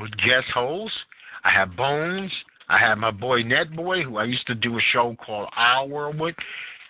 with 0.00 0.10
guest 0.12 0.46
hosts. 0.54 0.96
I 1.44 1.50
have 1.50 1.76
Bones. 1.76 2.32
I 2.68 2.78
have 2.78 2.98
my 2.98 3.10
boy 3.10 3.42
Net 3.42 3.74
Boy, 3.74 4.02
who 4.02 4.16
I 4.16 4.24
used 4.24 4.46
to 4.48 4.54
do 4.54 4.76
a 4.76 4.80
show 4.92 5.16
called 5.24 5.48
Our 5.56 5.86
World 5.86 6.18
with. 6.18 6.34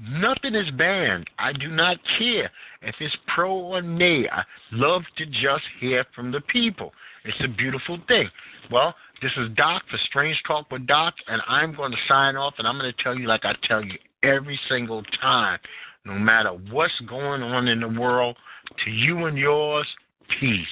Nothing 0.08 0.54
is 0.54 0.70
banned. 0.78 1.28
I 1.38 1.52
do 1.52 1.68
not 1.68 1.96
care 2.18 2.50
if 2.82 2.94
it's 3.00 3.16
pro 3.34 3.52
or 3.52 3.82
nay. 3.82 4.28
I 4.30 4.42
love 4.70 5.02
to 5.18 5.26
just 5.26 5.64
hear 5.80 6.04
from 6.14 6.30
the 6.30 6.40
people. 6.42 6.92
It's 7.24 7.36
a 7.44 7.48
beautiful 7.48 7.98
thing. 8.06 8.28
Well, 8.70 8.94
this 9.20 9.32
is 9.36 9.50
Doc 9.56 9.82
for 9.90 9.98
Strange 10.06 10.40
Talk 10.46 10.70
with 10.70 10.86
Doc, 10.86 11.14
and 11.26 11.42
I'm 11.48 11.74
going 11.74 11.90
to 11.90 11.98
sign 12.08 12.36
off, 12.36 12.54
and 12.58 12.68
I'm 12.68 12.78
going 12.78 12.90
to 12.90 13.02
tell 13.02 13.18
you 13.18 13.26
like 13.26 13.44
I 13.44 13.54
tell 13.66 13.84
you 13.84 13.98
every 14.22 14.58
single 14.68 15.02
time, 15.20 15.58
no 16.04 16.14
matter 16.14 16.50
what's 16.70 16.98
going 17.08 17.42
on 17.42 17.68
in 17.68 17.80
the 17.80 17.88
world, 17.88 18.36
to 18.84 18.90
you 18.90 19.26
and 19.26 19.38
yours, 19.38 19.86
peace. 20.38 20.66